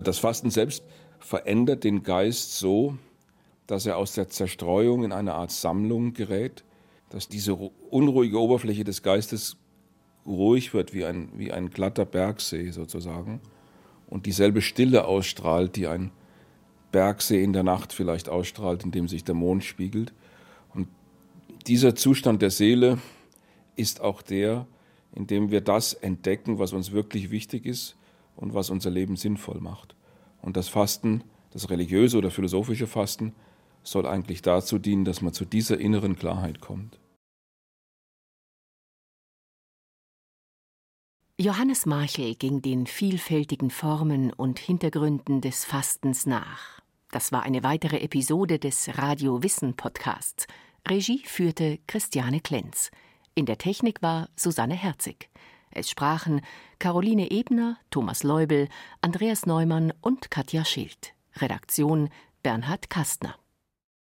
Das 0.00 0.18
Fasten 0.18 0.50
selbst 0.50 0.84
verändert 1.20 1.84
den 1.84 2.02
Geist 2.02 2.58
so, 2.58 2.96
dass 3.68 3.86
er 3.86 3.96
aus 3.96 4.14
der 4.14 4.28
Zerstreuung 4.28 5.04
in 5.04 5.12
eine 5.12 5.34
Art 5.34 5.52
Sammlung 5.52 6.14
gerät, 6.14 6.64
dass 7.10 7.28
diese 7.28 7.54
unruhige 7.54 8.40
Oberfläche 8.40 8.82
des 8.82 9.02
Geistes 9.02 9.56
ruhig 10.26 10.74
wird, 10.74 10.94
wie 10.94 11.04
ein, 11.04 11.28
wie 11.36 11.52
ein 11.52 11.70
glatter 11.70 12.04
Bergsee 12.04 12.70
sozusagen, 12.70 13.40
und 14.08 14.26
dieselbe 14.26 14.62
Stille 14.62 15.04
ausstrahlt, 15.04 15.76
die 15.76 15.86
ein 15.86 16.10
Bergsee 16.92 17.42
in 17.42 17.52
der 17.52 17.62
Nacht 17.62 17.92
vielleicht 17.92 18.28
ausstrahlt, 18.28 18.84
in 18.84 18.92
dem 18.92 19.08
sich 19.08 19.24
der 19.24 19.34
Mond 19.34 19.64
spiegelt. 19.64 20.12
Und 20.74 20.88
dieser 21.66 21.94
Zustand 21.94 22.42
der 22.42 22.50
Seele 22.50 22.98
ist 23.74 24.00
auch 24.00 24.22
der, 24.22 24.66
in 25.14 25.26
dem 25.26 25.50
wir 25.50 25.60
das 25.60 25.94
entdecken, 25.94 26.58
was 26.58 26.72
uns 26.72 26.92
wirklich 26.92 27.30
wichtig 27.30 27.66
ist 27.66 27.96
und 28.36 28.54
was 28.54 28.70
unser 28.70 28.90
Leben 28.90 29.16
sinnvoll 29.16 29.60
macht. 29.60 29.94
Und 30.40 30.56
das 30.56 30.68
Fasten, 30.68 31.24
das 31.50 31.70
religiöse 31.70 32.18
oder 32.18 32.30
philosophische 32.30 32.86
Fasten, 32.86 33.34
soll 33.82 34.06
eigentlich 34.06 34.42
dazu 34.42 34.78
dienen, 34.78 35.04
dass 35.04 35.22
man 35.22 35.32
zu 35.32 35.44
dieser 35.44 35.78
inneren 35.78 36.16
Klarheit 36.16 36.60
kommt. 36.60 36.98
Johannes 41.40 41.86
Marchel 41.86 42.36
ging 42.36 42.62
den 42.62 42.86
vielfältigen 42.86 43.70
Formen 43.70 44.32
und 44.32 44.60
Hintergründen 44.60 45.40
des 45.40 45.64
Fastens 45.64 46.24
nach. 46.24 46.81
Das 47.12 47.30
war 47.30 47.42
eine 47.42 47.62
weitere 47.62 47.98
Episode 47.98 48.58
des 48.58 48.96
Radio 48.96 49.42
Wissen 49.42 49.76
Podcasts. 49.76 50.46
Regie 50.88 51.22
führte 51.26 51.78
Christiane 51.86 52.40
Klenz. 52.40 52.90
In 53.34 53.44
der 53.44 53.58
Technik 53.58 54.00
war 54.00 54.30
Susanne 54.34 54.74
Herzig. 54.74 55.28
Es 55.70 55.90
sprachen 55.90 56.40
Caroline 56.78 57.30
Ebner, 57.30 57.76
Thomas 57.90 58.22
Leubel, 58.22 58.66
Andreas 59.02 59.44
Neumann 59.44 59.92
und 60.00 60.30
Katja 60.30 60.64
Schild. 60.64 61.12
Redaktion 61.36 62.08
Bernhard 62.42 62.88
Kastner. 62.88 63.36